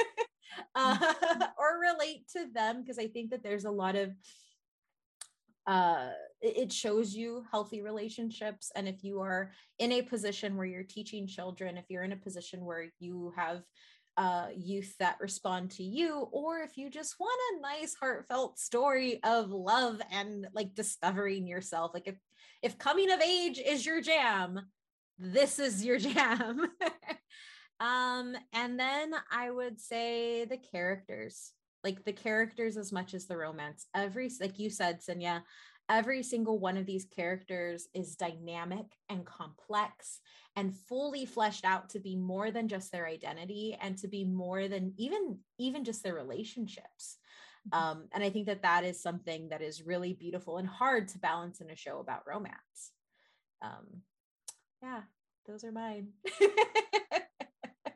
uh, 0.74 0.98
or 1.58 1.80
relate 1.80 2.26
to 2.36 2.46
them 2.52 2.80
because 2.80 2.98
I 2.98 3.08
think 3.08 3.30
that 3.30 3.42
there's 3.42 3.66
a 3.66 3.70
lot 3.70 3.94
of 3.94 4.12
uh, 5.66 6.08
it 6.40 6.72
shows 6.72 7.14
you 7.14 7.44
healthy 7.50 7.82
relationships. 7.82 8.70
And 8.74 8.88
if 8.88 9.02
you 9.02 9.20
are 9.20 9.52
in 9.78 9.92
a 9.92 10.02
position 10.02 10.56
where 10.56 10.66
you're 10.66 10.82
teaching 10.82 11.26
children, 11.26 11.76
if 11.76 11.86
you're 11.88 12.04
in 12.04 12.12
a 12.12 12.16
position 12.16 12.64
where 12.64 12.86
you 12.98 13.32
have 13.36 13.62
uh, 14.16 14.48
youth 14.56 14.94
that 14.98 15.18
respond 15.20 15.70
to 15.72 15.82
you, 15.82 16.28
or 16.32 16.58
if 16.60 16.76
you 16.76 16.90
just 16.90 17.16
want 17.20 17.40
a 17.56 17.60
nice, 17.60 17.94
heartfelt 17.94 18.58
story 18.58 19.20
of 19.22 19.50
love 19.50 20.00
and 20.10 20.46
like 20.54 20.74
discovering 20.74 21.46
yourself, 21.46 21.92
like 21.94 22.08
if 22.08 22.16
if 22.62 22.78
coming 22.78 23.10
of 23.12 23.20
age 23.20 23.60
is 23.64 23.86
your 23.86 24.00
jam, 24.00 24.60
this 25.18 25.58
is 25.58 25.84
your 25.84 25.98
jam. 25.98 26.68
um, 27.80 28.36
and 28.52 28.78
then 28.78 29.12
I 29.30 29.50
would 29.50 29.80
say 29.80 30.44
the 30.44 30.58
characters 30.58 31.52
like 31.84 32.04
the 32.04 32.12
characters 32.12 32.76
as 32.76 32.92
much 32.92 33.14
as 33.14 33.26
the 33.26 33.36
romance. 33.36 33.86
Every, 33.94 34.30
like 34.40 34.58
you 34.58 34.70
said, 34.70 35.00
Sinya, 35.00 35.42
every 35.88 36.22
single 36.22 36.58
one 36.58 36.76
of 36.76 36.86
these 36.86 37.04
characters 37.04 37.88
is 37.94 38.16
dynamic 38.16 38.86
and 39.08 39.24
complex 39.24 40.20
and 40.56 40.74
fully 40.74 41.24
fleshed 41.24 41.64
out 41.64 41.88
to 41.90 42.00
be 42.00 42.16
more 42.16 42.50
than 42.50 42.68
just 42.68 42.92
their 42.92 43.06
identity 43.06 43.76
and 43.80 43.96
to 43.98 44.08
be 44.08 44.24
more 44.24 44.68
than 44.68 44.92
even 44.96 45.38
even 45.58 45.84
just 45.84 46.02
their 46.02 46.14
relationships 46.14 47.18
mm-hmm. 47.72 47.78
um, 47.78 48.04
and 48.12 48.22
i 48.22 48.30
think 48.30 48.46
that 48.46 48.62
that 48.62 48.84
is 48.84 49.00
something 49.00 49.48
that 49.48 49.62
is 49.62 49.86
really 49.86 50.12
beautiful 50.12 50.58
and 50.58 50.68
hard 50.68 51.08
to 51.08 51.18
balance 51.18 51.60
in 51.60 51.70
a 51.70 51.76
show 51.76 52.00
about 52.00 52.26
romance 52.26 52.92
um, 53.62 54.02
yeah 54.82 55.00
those 55.46 55.64
are 55.64 55.72
mine 55.72 56.08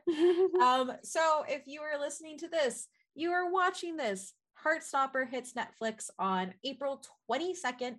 um, 0.61 0.91
so 1.01 1.45
if 1.47 1.63
you 1.65 1.81
are 1.81 1.99
listening 1.99 2.37
to 2.37 2.47
this 2.47 2.87
you 3.15 3.31
are 3.31 3.51
watching 3.51 3.95
this. 3.95 4.33
Heartstopper 4.63 5.27
hits 5.27 5.53
Netflix 5.53 6.09
on 6.17 6.53
April 6.63 7.01
22nd. 7.29 7.97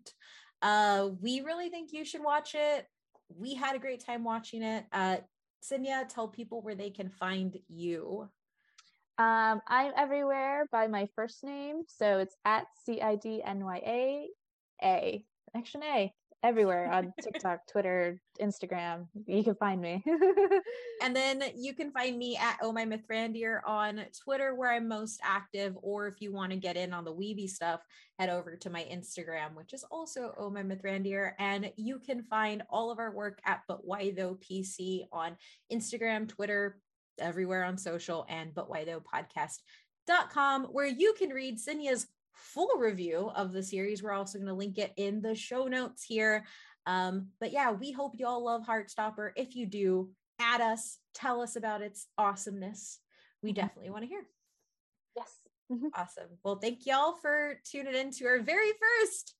Uh, 0.62 1.10
we 1.20 1.40
really 1.40 1.68
think 1.68 1.92
you 1.92 2.04
should 2.04 2.22
watch 2.22 2.54
it. 2.54 2.86
We 3.28 3.54
had 3.54 3.76
a 3.76 3.78
great 3.78 4.04
time 4.04 4.24
watching 4.24 4.62
it. 4.62 4.84
Uh, 4.92 5.18
Sinya, 5.62 6.08
tell 6.08 6.28
people 6.28 6.62
where 6.62 6.74
they 6.74 6.90
can 6.90 7.08
find 7.08 7.58
you. 7.68 8.28
Um, 9.16 9.60
I'm 9.68 9.92
everywhere 9.96 10.66
by 10.72 10.88
my 10.88 11.08
first 11.14 11.44
name. 11.44 11.82
So 11.86 12.18
it's 12.18 12.36
at 12.44 12.66
C 12.84 13.00
I 13.00 13.16
D 13.16 13.42
N 13.44 13.64
Y 13.64 13.82
A 13.86 14.28
A, 14.82 15.24
action 15.54 15.82
A 15.84 16.12
everywhere 16.44 16.88
on 16.92 17.12
TikTok, 17.20 17.66
Twitter, 17.66 18.20
Instagram. 18.40 19.06
You 19.26 19.42
can 19.42 19.54
find 19.56 19.80
me. 19.80 20.04
and 21.02 21.16
then 21.16 21.42
you 21.56 21.74
can 21.74 21.90
find 21.90 22.16
me 22.16 22.36
at 22.36 22.58
Oh 22.62 22.70
My 22.70 22.84
Mithrandir 22.84 23.60
on 23.66 24.02
Twitter, 24.22 24.54
where 24.54 24.70
I'm 24.70 24.86
most 24.86 25.18
active. 25.24 25.76
Or 25.82 26.06
if 26.06 26.20
you 26.20 26.32
want 26.32 26.52
to 26.52 26.58
get 26.58 26.76
in 26.76 26.92
on 26.92 27.04
the 27.04 27.14
Weeby 27.14 27.48
stuff, 27.48 27.80
head 28.18 28.28
over 28.28 28.56
to 28.56 28.70
my 28.70 28.86
Instagram, 28.92 29.54
which 29.54 29.72
is 29.72 29.84
also 29.90 30.34
Oh 30.38 30.50
My 30.50 30.62
Mithrandir. 30.62 31.32
And 31.38 31.72
you 31.76 31.98
can 31.98 32.22
find 32.22 32.62
all 32.68 32.92
of 32.92 32.98
our 32.98 33.12
work 33.12 33.40
at 33.44 33.62
But 33.66 33.84
Why 33.84 34.12
Though 34.16 34.36
PC 34.36 35.06
on 35.12 35.36
Instagram, 35.72 36.28
Twitter, 36.28 36.78
everywhere 37.18 37.64
on 37.64 37.78
social, 37.78 38.26
and 38.28 38.54
But 38.54 38.68
Why 38.68 38.84
Though 38.84 39.00
podcast.com, 39.00 40.64
where 40.64 40.86
you 40.86 41.14
can 41.18 41.30
read 41.30 41.58
Sinya's 41.58 42.06
full 42.34 42.78
review 42.78 43.30
of 43.34 43.52
the 43.52 43.62
series. 43.62 44.02
We're 44.02 44.12
also 44.12 44.38
going 44.38 44.48
to 44.48 44.54
link 44.54 44.78
it 44.78 44.92
in 44.96 45.22
the 45.22 45.34
show 45.34 45.66
notes 45.66 46.04
here. 46.04 46.44
Um, 46.86 47.28
but 47.40 47.52
yeah, 47.52 47.70
we 47.72 47.92
hope 47.92 48.14
you 48.18 48.26
all 48.26 48.44
love 48.44 48.62
Heartstopper. 48.66 49.30
If 49.36 49.56
you 49.56 49.66
do, 49.66 50.10
add 50.38 50.60
us, 50.60 50.98
tell 51.14 51.40
us 51.40 51.56
about 51.56 51.80
its 51.80 52.08
awesomeness. 52.18 53.00
We 53.42 53.52
Mhm. 53.52 53.56
definitely 53.56 53.90
want 53.90 54.02
to 54.02 54.08
hear. 54.08 54.26
Yes. 55.16 55.32
Mhm. 55.70 55.90
Awesome. 55.94 56.38
Well, 56.42 56.56
thank 56.56 56.84
y'all 56.86 57.14
for 57.16 57.60
tuning 57.64 57.94
in 57.94 58.10
to 58.12 58.26
our 58.26 58.40
very 58.40 58.72
first 58.72 59.34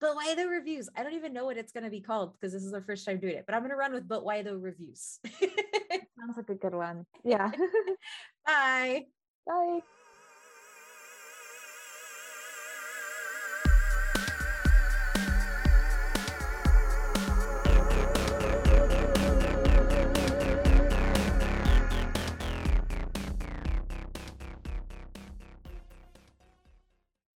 But 0.00 0.16
Why 0.16 0.34
the 0.34 0.48
reviews. 0.48 0.88
I 0.96 1.02
don't 1.02 1.14
even 1.14 1.32
know 1.32 1.46
what 1.46 1.56
it's 1.56 1.72
going 1.72 1.84
to 1.84 1.90
be 1.90 2.00
called 2.02 2.34
because 2.34 2.52
this 2.52 2.64
is 2.64 2.74
our 2.74 2.82
first 2.82 3.06
time 3.06 3.20
doing 3.20 3.36
it, 3.36 3.46
but 3.46 3.54
I'm 3.54 3.62
going 3.62 3.70
to 3.70 3.76
run 3.76 3.92
with 3.94 4.06
But 4.06 4.22
Why 4.22 4.42
the 4.42 4.58
reviews. 4.58 5.18
Sounds 5.40 6.36
like 6.36 6.50
a 6.50 6.54
good 6.54 6.74
one. 6.74 7.06
Yeah. 7.24 7.50
Bye. 8.46 9.06
Bye. 9.46 9.80